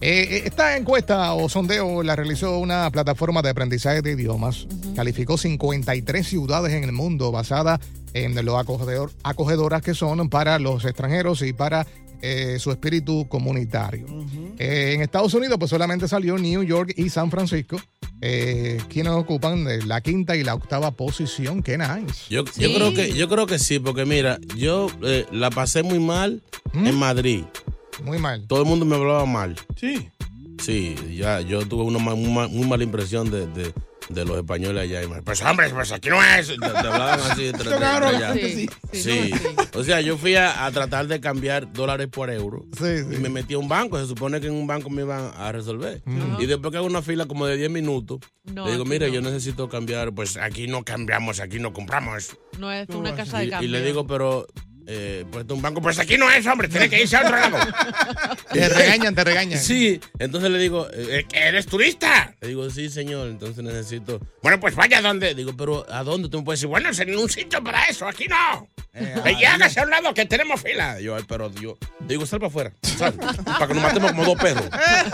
eh, 0.01 0.43
esta 0.45 0.77
encuesta 0.77 1.33
o 1.33 1.49
sondeo 1.49 2.03
la 2.03 2.15
realizó 2.15 2.57
una 2.59 2.89
plataforma 2.91 3.41
de 3.41 3.49
aprendizaje 3.49 4.01
de 4.01 4.11
idiomas. 4.13 4.67
Calificó 4.95 5.37
53 5.37 6.25
ciudades 6.27 6.73
en 6.73 6.83
el 6.83 6.91
mundo 6.91 7.31
basadas 7.31 7.79
en 8.13 8.33
lo 8.45 8.57
acogedor- 8.57 9.11
acogedoras 9.23 9.81
que 9.81 9.93
son 9.93 10.29
para 10.29 10.57
los 10.59 10.85
extranjeros 10.85 11.41
y 11.41 11.53
para 11.53 11.85
eh, 12.21 12.57
su 12.59 12.71
espíritu 12.71 13.27
comunitario. 13.29 14.05
Eh, 14.57 14.93
en 14.95 15.01
Estados 15.01 15.33
Unidos, 15.33 15.57
pues 15.57 15.69
solamente 15.69 16.07
salió 16.07 16.37
New 16.37 16.63
York 16.63 16.93
y 16.97 17.09
San 17.09 17.31
Francisco, 17.31 17.79
eh, 18.21 18.77
quienes 18.89 19.13
ocupan 19.13 19.65
eh, 19.69 19.79
la 19.85 20.01
quinta 20.01 20.35
y 20.35 20.43
la 20.43 20.53
octava 20.55 20.91
posición. 20.91 21.63
Qué 21.63 21.77
nice. 21.77 22.25
Yo, 22.29 22.43
yo 22.57 22.73
creo 22.73 22.93
que 22.93 23.13
yo 23.13 23.29
creo 23.29 23.45
que 23.47 23.57
sí, 23.59 23.79
porque 23.79 24.05
mira, 24.05 24.37
yo 24.57 24.87
eh, 25.03 25.25
la 25.31 25.49
pasé 25.49 25.81
muy 25.83 25.99
mal 25.99 26.41
en 26.73 26.95
Madrid. 26.95 27.43
Muy 28.03 28.17
mal. 28.19 28.45
Todo 28.47 28.61
el 28.61 28.65
mundo 28.67 28.85
me 28.85 28.95
hablaba 28.95 29.25
mal. 29.25 29.55
Sí. 29.75 30.09
Sí, 30.61 30.95
ya 31.15 31.39
yo 31.41 31.65
tuve 31.67 31.83
una 31.83 31.99
ma- 31.99 32.15
muy, 32.15 32.31
ma- 32.31 32.47
muy 32.47 32.67
mala 32.67 32.83
impresión 32.83 33.31
de, 33.31 33.47
de- 33.47 33.73
de 34.09 34.25
los 34.25 34.37
españoles 34.37 34.83
allá. 34.83 35.03
Y 35.03 35.07
me- 35.07 35.21
Pues 35.21 35.41
hombre, 35.43 35.69
pues 35.69 35.91
aquí 35.91 36.09
no 36.09 36.21
es. 36.21 36.47
Te, 36.47 36.57
te 36.57 36.65
hablaban 36.65 37.19
así 37.31 37.47
entre 37.49 37.73
allá. 37.75 38.33
sí, 38.33 38.67
Sí. 38.91 39.31
O 39.75 39.83
sea, 39.83 40.01
yo 40.01 40.17
fui 40.17 40.35
a, 40.35 40.65
a 40.65 40.71
tratar 40.71 41.07
de 41.07 41.19
cambiar 41.21 41.71
dólares 41.71 42.07
por 42.11 42.29
euros. 42.31 42.63
Y 42.81 43.17
me 43.17 43.29
metí 43.29 43.53
a 43.53 43.59
un 43.59 43.69
banco. 43.69 43.97
Se 43.99 44.07
supone 44.07 44.41
que 44.41 44.47
en 44.47 44.53
un 44.53 44.65
banco 44.67 44.89
me 44.89 45.03
iban 45.03 45.31
a 45.37 45.51
resolver. 45.51 46.01
Y 46.39 46.45
después 46.47 46.71
que 46.71 46.77
hago 46.77 46.87
una 46.87 47.01
fila 47.03 47.25
como 47.27 47.45
de 47.45 47.55
10 47.55 47.69
minutos, 47.69 48.19
No, 48.53 48.65
le 48.65 48.71
digo, 48.71 48.83
aquí 48.83 48.89
mire, 48.91 49.07
no. 49.09 49.13
yo 49.13 49.21
necesito 49.21 49.69
cambiar. 49.69 50.11
Pues 50.11 50.35
aquí 50.37 50.67
no 50.67 50.83
cambiamos, 50.83 51.39
aquí 51.39 51.59
no 51.59 51.71
compramos. 51.71 52.35
No 52.57 52.71
es 52.71 52.89
una 52.89 53.15
casa 53.15 53.39
de 53.39 53.45
Y, 53.45 53.49
cambio. 53.51 53.69
y 53.69 53.71
le 53.71 53.83
digo, 53.83 54.07
pero, 54.07 54.47
eh, 54.91 55.23
pues 55.31 55.45
es 55.45 55.51
un 55.51 55.61
banco, 55.61 55.81
pues 55.83 55.99
aquí 55.99 56.17
no 56.17 56.29
es, 56.31 56.47
hombre, 56.47 56.67
tiene 56.67 56.89
que 56.89 56.99
irse 57.01 57.15
a 57.15 57.21
otro 57.21 57.35
lado. 57.37 57.57
Te 58.51 58.67
regañan, 58.67 59.13
te 59.13 59.23
regañan. 59.23 59.59
Sí, 59.59 59.99
entonces 60.17 60.49
le 60.49 60.57
digo, 60.57 60.87
eh, 60.91 61.23
¿eres 61.31 61.67
turista? 61.67 62.33
Le 62.41 62.47
digo, 62.47 62.67
sí, 62.71 62.89
señor, 62.89 63.27
entonces 63.27 63.63
necesito. 63.63 64.19
Bueno, 64.41 64.59
pues 64.59 64.73
vaya 64.75 64.97
a 64.97 65.01
donde. 65.01 65.35
Digo, 65.35 65.53
pero 65.55 65.85
¿a 65.91 66.03
dónde? 66.03 66.29
Tú 66.29 66.39
me 66.39 66.43
puedes 66.45 66.59
decir, 66.59 66.69
bueno, 66.69 66.89
es 66.89 66.97
en 66.99 67.15
un 67.15 67.29
sitio 67.29 67.63
para 67.63 67.85
eso, 67.85 68.07
aquí 68.07 68.25
no. 68.27 68.67
Eh, 68.95 69.15
y 69.39 69.45
hágase 69.45 69.79
a 69.79 69.83
un 69.83 69.91
lado 69.91 70.11
que 70.15 70.25
tenemos 70.25 70.59
fila. 70.61 70.99
Yo, 70.99 71.15
"Ay, 71.15 71.23
pero 71.27 71.53
yo, 71.53 71.77
digo, 71.99 72.25
sal 72.25 72.39
para 72.39 72.47
afuera, 72.49 72.73
sal, 72.81 73.13
para 73.13 73.67
que 73.67 73.73
nos 73.75 73.83
matemos 73.83 74.11
como 74.11 74.25
dos 74.25 74.41
perros. 74.41 74.65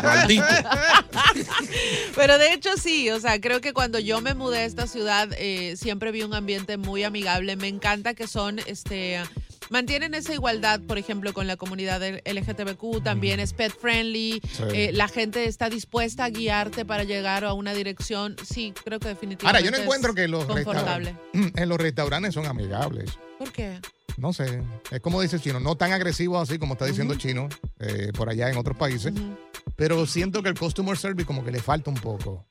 Maldito. 0.02 0.46
Pero 2.16 2.38
de 2.38 2.54
hecho 2.54 2.70
sí, 2.78 3.10
o 3.10 3.20
sea, 3.20 3.40
creo 3.42 3.62
que 3.62 3.74
cuando 3.74 4.00
yo 4.00 4.22
me 4.22 4.34
mudé 4.34 4.60
a 4.60 4.66
esta 4.66 4.88
ciudad 4.88 5.30
eh, 5.38 5.76
siempre 5.76 6.12
vi 6.12 6.24
un 6.24 6.34
ambiente 6.34 6.78
muy 6.78 7.04
amigable. 7.04 7.56
Me 7.56 7.68
encanta 7.68 8.14
que 8.14 8.28
son, 8.28 8.60
este, 8.60 9.22
mantienen 9.70 10.14
esa 10.14 10.34
igualdad, 10.34 10.80
por 10.82 10.98
ejemplo, 10.98 11.34
con 11.34 11.48
la 11.48 11.58
comunidad 11.58 12.02
LGTBQ, 12.26 13.04
también 13.04 13.40
es 13.40 13.54
pet 13.54 13.74
friendly, 13.78 14.42
Sí. 14.52 14.64
eh, 14.74 14.92
la 14.94 15.08
gente 15.08 15.46
está 15.46 15.70
dispuesta 15.70 16.26
a 16.26 16.30
guiarte 16.30 16.86
para 16.86 17.04
llegar 17.04 17.44
a 17.46 17.54
una 17.54 17.74
dirección. 17.74 18.36
Sí, 18.46 18.74
creo 18.84 19.00
que 19.00 19.08
definitivamente. 19.10 19.48
Ahora, 19.48 19.60
yo 19.62 19.72
no 19.72 19.78
es 19.78 19.84
encuentro 19.84 20.14
que 20.14 20.28
los 20.28 20.48
restaurantes, 20.48 21.16
en 21.34 21.70
los 21.70 21.78
restaurantes 21.78 22.34
son 22.34 22.46
amigables. 22.46 23.12
¿Por 23.38 23.52
qué? 23.52 23.80
No 24.18 24.32
sé, 24.32 24.64
es 24.92 25.02
como 25.02 25.20
dice 25.22 25.40
Chino, 25.42 25.60
no 25.60 25.76
tan 25.76 25.92
agresivos 25.92 26.42
así 26.48 26.58
como 26.58 26.74
está 26.76 26.86
diciendo 26.86 27.16
Chino 27.16 27.50
eh, 27.80 28.12
por 28.16 28.30
allá 28.30 28.50
en 28.50 28.56
otros 28.58 28.78
países, 28.78 29.14
pero 29.76 30.06
siento 30.06 30.42
que 30.42 30.48
el 30.48 30.58
customer 30.58 30.98
service 30.98 31.26
como 31.26 31.44
que 31.44 31.52
le 31.52 31.60
falta 31.60 31.90
un 31.90 31.98
poco. 31.98 32.46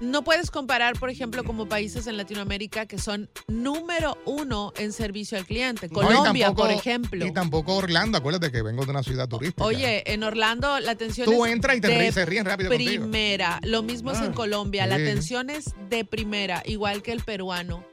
No 0.00 0.22
puedes 0.22 0.50
comparar, 0.50 0.98
por 0.98 1.10
ejemplo, 1.10 1.42
como 1.44 1.66
países 1.68 2.06
en 2.06 2.16
Latinoamérica 2.16 2.86
que 2.86 2.98
son 2.98 3.28
número 3.48 4.18
uno 4.26 4.72
en 4.76 4.92
servicio 4.92 5.38
al 5.38 5.46
cliente. 5.46 5.88
No, 5.88 5.94
Colombia, 5.94 6.46
tampoco- 6.48 6.68
por 6.68 6.70
ejemplo. 6.70 7.26
Y 7.26 7.32
tampoco 7.32 7.74
Orlando, 7.76 8.18
acuérdate 8.18 8.52
que 8.52 8.62
vengo 8.62 8.84
de 8.84 8.90
una 8.90 9.02
ciudad 9.02 9.28
turística. 9.28 9.64
Oye, 9.64 10.02
en 10.12 10.22
Orlando 10.22 10.78
la 10.80 10.92
atención 10.92 11.24
Tú 11.26 11.44
es 11.46 11.52
entras 11.52 11.76
y 11.76 11.80
te 11.80 11.88
de 11.88 11.98
ríes, 11.98 12.14
se 12.14 12.26
ríen 12.26 12.44
rápido 12.44 12.68
contigo. 12.70 13.02
primera. 13.04 13.60
Lo 13.62 13.82
mismo 13.82 14.12
es 14.12 14.20
en 14.20 14.32
Colombia. 14.32 14.86
La 14.86 14.96
atención 14.96 15.50
es 15.50 15.74
de 15.88 16.04
primera, 16.04 16.62
igual 16.66 17.02
que 17.02 17.12
el 17.12 17.20
peruano. 17.22 17.84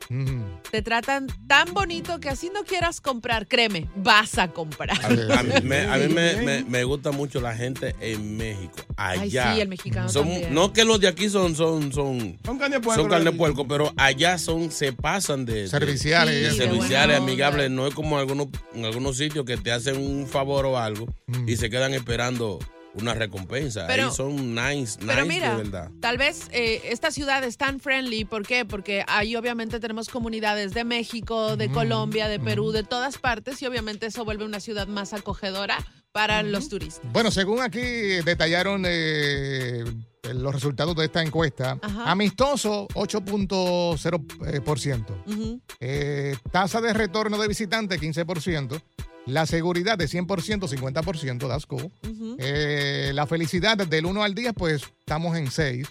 Te 0.71 0.81
tratan 0.81 1.27
tan 1.47 1.73
bonito 1.73 2.19
que 2.19 2.29
así 2.29 2.51
no 2.53 2.63
quieras 2.63 2.99
comprar, 3.01 3.47
créeme, 3.47 3.87
vas 3.95 4.37
a 4.37 4.49
comprar. 4.49 4.91
A, 5.03 5.07
a 5.39 5.43
mí, 5.43 5.51
me, 5.63 5.81
a 5.87 5.97
mí 5.97 6.07
me- 6.13 6.35
me- 6.37 6.63
me 6.63 6.83
gusta 6.83 7.11
mucho 7.11 7.39
la 7.41 7.55
gente 7.55 7.95
en 7.99 8.37
México. 8.37 8.73
Allá. 8.97 9.49
Ay, 9.51 9.55
sí, 9.55 9.61
el 9.61 9.67
mexicano 9.69 10.09
Son- 10.09 10.27
también. 10.27 10.53
No 10.53 10.73
que 10.73 10.83
los 10.83 10.99
de 10.99 11.07
aquí 11.07 11.29
son, 11.29 11.55
son, 11.55 11.91
son, 11.93 12.38
Son 12.45 12.58
carne 12.58 12.77
de 12.77 12.82
puerco, 12.82 13.01
son 13.01 13.10
carne 13.10 13.32
de 13.32 13.38
puerco, 13.38 13.67
pero 13.67 13.93
allá 13.97 14.38
son, 14.38 14.71
se 14.71 14.91
pasan 14.93 15.45
de, 15.45 15.67
Serviciales, 15.67 16.34
de 16.36 16.51
Sí, 16.51 16.58
de 16.58 16.65
serviciales, 16.65 17.17
amigables. 17.17 17.69
No 17.71 17.88
es 17.88 17.93
como 17.93 18.17
algunos, 18.17 18.47
en 18.73 18.86
algunos 18.86 19.17
sitios 19.17 19.45
que 19.45 19.58
te 19.58 19.71
hacen 19.71 19.97
un 19.97 20.27
favor 20.27 20.65
o 20.65 20.77
algo 20.77 21.06
Mm. 21.27 21.47
y 21.49 21.56
se 21.56 21.69
quedan 21.69 21.93
esperando 21.93 22.60
una 22.95 23.15
recompensa. 23.15 23.88
Pero- 23.88 24.10
Ahí 24.10 24.12
son 24.15 24.53
nice, 24.53 24.99
Pero 24.99 25.23
nice 25.23 25.25
mira, 25.25 25.51
de 25.56 25.63
verdad. 25.63 25.89
tal 25.99 26.17
vez 26.19 26.47
eh, 26.51 26.79
esta 26.91 27.10
ciudad 27.10 27.43
es 27.43 27.58
tan 27.58 27.79
friendly, 27.79 28.23
¿por 28.23 28.45
qué? 28.45 28.65
Porque 28.65 29.03
ahí 29.08 29.36
obviamente 29.36 29.79
tenemos 29.79 30.10
comunidades 30.10 30.75
de 30.75 30.84
México, 30.84 31.58
de 31.58 31.71
Colombia, 31.71 32.27
de 32.27 32.39
Perú, 32.39 32.71
de 32.71 32.84
todas 32.84 33.17
partes 33.17 33.60
y 33.63 33.65
obviamente 33.65 34.06
eso 34.06 34.23
vuelve 34.25 34.45
una 34.45 34.60
ciudad 34.60 34.86
más 34.88 35.13
acogedora 35.13 35.77
para 36.12 36.43
los 36.43 36.69
turistas. 36.69 37.01
Bueno, 37.12 37.32
según 37.32 37.62
aquí 37.62 37.82
detallaron 37.82 38.84
eh, 38.86 39.84
los 40.31 40.53
resultados 40.53 40.95
de 40.95 41.05
esta 41.05 41.21
encuesta, 41.21 41.77
Ajá. 41.81 42.09
amistoso 42.12 42.88
8.0%, 42.93 44.47
eh, 44.47 44.62
por 44.62 44.79
ciento. 44.79 45.21
Ujú. 45.27 45.59
Eh, 45.79 46.36
tasa 46.51 46.79
de 46.81 46.93
retorno 46.93 47.38
de 47.38 47.47
visitantes 47.47 47.99
15%, 47.99 48.81
la 49.25 49.45
seguridad 49.45 49.97
de 49.97 50.07
100%, 50.07 50.67
50%, 50.67 51.47
that's 51.47 51.65
cool. 51.65 51.91
Eh, 52.39 53.12
la 53.13 53.27
felicidad 53.27 53.77
del 53.77 54.05
1 54.05 54.23
al 54.23 54.33
10, 54.33 54.53
pues 54.53 54.83
estamos 54.99 55.38
en 55.38 55.51
6. 55.51 55.88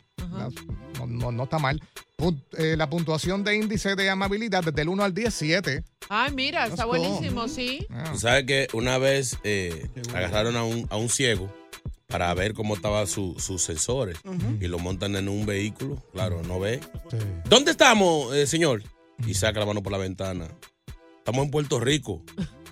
No, 0.98 1.06
no- 1.06 1.32
no 1.32 1.44
está 1.44 1.58
mal. 1.58 1.82
Eh, 2.56 2.76
la 2.76 2.88
puntuación 2.88 3.42
de 3.42 3.56
índice 3.56 3.96
de 3.96 4.08
amabilidad 4.08 4.62
del 4.64 4.88
1 4.88 5.02
al 5.02 5.12
10, 5.12 5.34
7. 5.34 5.82
Ay, 6.08 6.32
mira, 6.32 6.66
está 6.66 6.84
cool. 6.84 6.98
buenísimo, 6.98 7.48
sí. 7.48 7.86
Tú 8.12 8.18
sabes 8.18 8.44
que 8.44 8.68
una 8.74 8.96
vez 8.98 9.38
eh, 9.44 9.88
agarraron 10.14 10.56
a 10.56 10.64
un, 10.64 10.86
a 10.90 10.96
un 10.96 11.08
ciego 11.08 11.52
para 12.12 12.32
ver 12.34 12.52
cómo 12.52 12.74
estaban 12.74 13.06
su- 13.06 13.34
sus 13.38 13.62
sensores 13.62 14.18
y 14.60 14.66
lo 14.68 14.78
montan 14.78 15.16
en 15.16 15.28
un 15.28 15.46
vehículo. 15.46 15.96
Claro, 16.12 16.42
no 16.42 16.60
ve. 16.60 16.78
¿Dónde 17.48 17.70
estamos, 17.72 18.34
eh, 18.34 18.46
señor? 18.46 18.82
Y 19.26 19.34
saca 19.34 19.58
la 19.60 19.66
mano 19.66 19.82
por 19.82 19.90
la 19.92 19.98
ventana. 19.98 20.46
Estamos 21.18 21.44
en 21.46 21.50
Puerto 21.50 21.80
Rico. 21.80 22.22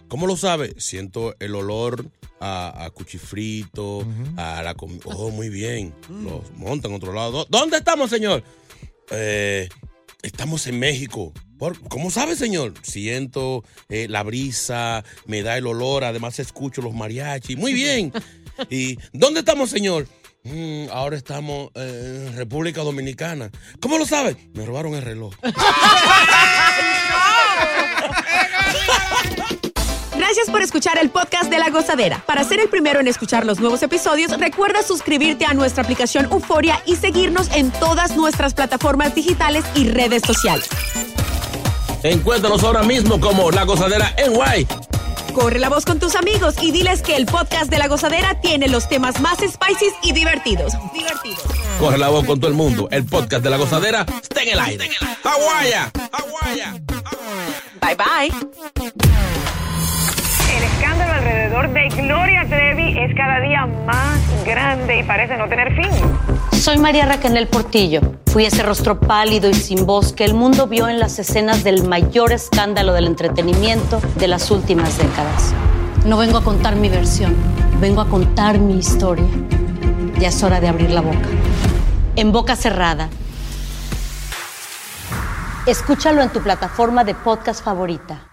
¿Cómo 0.08 0.26
lo 0.26 0.36
sabe? 0.36 0.74
Siento 0.78 1.34
el 1.40 1.54
olor 1.54 2.10
a, 2.40 2.84
a 2.84 2.90
cuchifrito, 2.90 4.04
a 4.36 4.60
la 4.62 4.74
comida. 4.74 5.02
Oh, 5.06 5.30
muy 5.30 5.48
bien. 5.48 5.94
Los 6.10 6.50
montan 6.56 6.92
a 6.92 6.96
otro 6.96 7.12
lado. 7.12 7.32
¿Dó- 7.32 7.46
¿Dónde 7.48 7.78
estamos, 7.78 8.10
señor? 8.10 8.42
Eh, 9.10 9.68
estamos 10.22 10.66
en 10.66 10.78
México. 10.78 11.32
¿Cómo 11.90 12.10
sabe, 12.10 12.36
señor? 12.36 12.72
Siento 12.82 13.64
eh, 13.90 14.06
la 14.08 14.22
brisa, 14.22 15.04
me 15.26 15.42
da 15.42 15.58
el 15.58 15.66
olor, 15.66 16.04
además 16.04 16.38
escucho 16.38 16.80
los 16.80 16.94
mariachis. 16.94 17.56
Muy 17.58 17.72
bien. 17.74 18.12
¿Y 18.70 18.98
dónde 19.12 19.40
estamos, 19.40 19.70
señor? 19.70 20.06
"Mm, 20.44 20.86
ahora 20.92 21.16
estamos 21.16 21.70
eh, 21.74 22.26
en 22.28 22.36
República 22.36 22.82
Dominicana. 22.82 23.50
¿Cómo 23.80 23.98
lo 23.98 24.06
sabe? 24.06 24.36
Me 24.54 24.64
robaron 24.66 24.94
el 24.94 25.02
reloj. 25.02 25.34
Gracias 30.16 30.50
por 30.50 30.62
escuchar 30.62 30.98
el 30.98 31.10
podcast 31.10 31.50
de 31.50 31.58
La 31.58 31.70
Gozadera. 31.70 32.22
Para 32.26 32.44
ser 32.44 32.60
el 32.60 32.68
primero 32.68 33.00
en 33.00 33.08
escuchar 33.08 33.44
los 33.46 33.58
nuevos 33.58 33.82
episodios, 33.82 34.38
recuerda 34.38 34.82
suscribirte 34.82 35.44
a 35.44 35.54
nuestra 35.54 35.82
aplicación 35.82 36.26
Euforia 36.30 36.80
y 36.86 36.96
seguirnos 36.96 37.48
en 37.54 37.70
todas 37.72 38.16
nuestras 38.16 38.54
plataformas 38.54 39.14
digitales 39.14 39.64
y 39.74 39.88
redes 39.88 40.22
sociales. 40.24 40.68
Encuéntranos 42.02 42.62
ahora 42.62 42.82
mismo 42.82 43.18
como 43.20 43.50
La 43.50 43.64
Gozadera 43.64 44.14
en 44.18 44.34
Guay. 44.34 44.66
Corre 45.32 45.58
la 45.58 45.68
voz 45.68 45.84
con 45.84 45.98
tus 45.98 46.16
amigos 46.16 46.56
y 46.60 46.72
diles 46.72 47.02
que 47.02 47.16
el 47.16 47.26
podcast 47.26 47.70
de 47.70 47.78
La 47.78 47.86
Gozadera 47.88 48.40
tiene 48.40 48.68
los 48.68 48.88
temas 48.88 49.20
más 49.20 49.38
spicy 49.38 49.86
y 50.02 50.12
divertidos. 50.12 50.72
Divertidos. 50.92 51.42
Corre 51.78 51.98
la 51.98 52.08
voz 52.08 52.24
con 52.24 52.40
todo 52.40 52.50
el 52.50 52.56
mundo. 52.56 52.88
El 52.90 53.04
podcast 53.04 53.42
de 53.42 53.50
la 53.50 53.56
gozadera 53.56 54.04
está 54.22 54.42
en 54.42 54.48
el 54.50 54.60
aire. 54.60 54.90
¡Aguaya! 55.24 55.90
Bye 57.80 57.96
bye. 57.96 58.32
El 60.56 60.64
escándalo 60.64 61.12
alrededor 61.12 61.72
de 61.72 61.88
Gloria 61.88 62.44
Trevi 62.48 62.98
es 62.98 63.14
cada 63.16 63.40
día 63.40 63.66
más 63.86 64.18
grande 64.44 64.98
y 64.98 65.02
parece 65.04 65.36
no 65.36 65.48
tener 65.48 65.74
fin. 65.74 65.90
Soy 66.60 66.76
María 66.76 67.06
Raquel 67.06 67.46
Portillo. 67.46 68.19
Fui 68.32 68.44
ese 68.44 68.62
rostro 68.62 69.00
pálido 69.00 69.50
y 69.50 69.54
sin 69.54 69.86
voz 69.86 70.12
que 70.12 70.24
el 70.24 70.34
mundo 70.34 70.68
vio 70.68 70.88
en 70.88 71.00
las 71.00 71.18
escenas 71.18 71.64
del 71.64 71.82
mayor 71.82 72.30
escándalo 72.30 72.92
del 72.92 73.08
entretenimiento 73.08 74.00
de 74.20 74.28
las 74.28 74.52
últimas 74.52 74.96
décadas. 74.98 75.52
No 76.06 76.16
vengo 76.16 76.38
a 76.38 76.44
contar 76.44 76.76
mi 76.76 76.88
versión, 76.88 77.34
vengo 77.80 78.00
a 78.00 78.08
contar 78.08 78.60
mi 78.60 78.78
historia. 78.78 79.26
Ya 80.20 80.28
es 80.28 80.40
hora 80.44 80.60
de 80.60 80.68
abrir 80.68 80.90
la 80.90 81.00
boca. 81.00 81.26
En 82.14 82.30
boca 82.30 82.54
cerrada. 82.54 83.08
Escúchalo 85.66 86.22
en 86.22 86.30
tu 86.30 86.40
plataforma 86.40 87.02
de 87.02 87.16
podcast 87.16 87.64
favorita. 87.64 88.28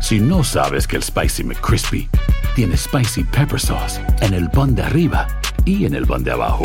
Si 0.00 0.18
no 0.18 0.42
sabes 0.42 0.88
que 0.88 0.96
el 0.96 1.04
Spicy 1.04 1.44
McCrispy 1.44 2.08
tiene 2.56 2.76
Spicy 2.76 3.22
Pepper 3.22 3.60
Sauce 3.60 4.00
en 4.20 4.34
el 4.34 4.50
pan 4.50 4.74
de 4.74 4.82
arriba 4.82 5.28
y 5.64 5.86
en 5.86 5.94
el 5.94 6.08
pan 6.08 6.24
de 6.24 6.32
abajo, 6.32 6.64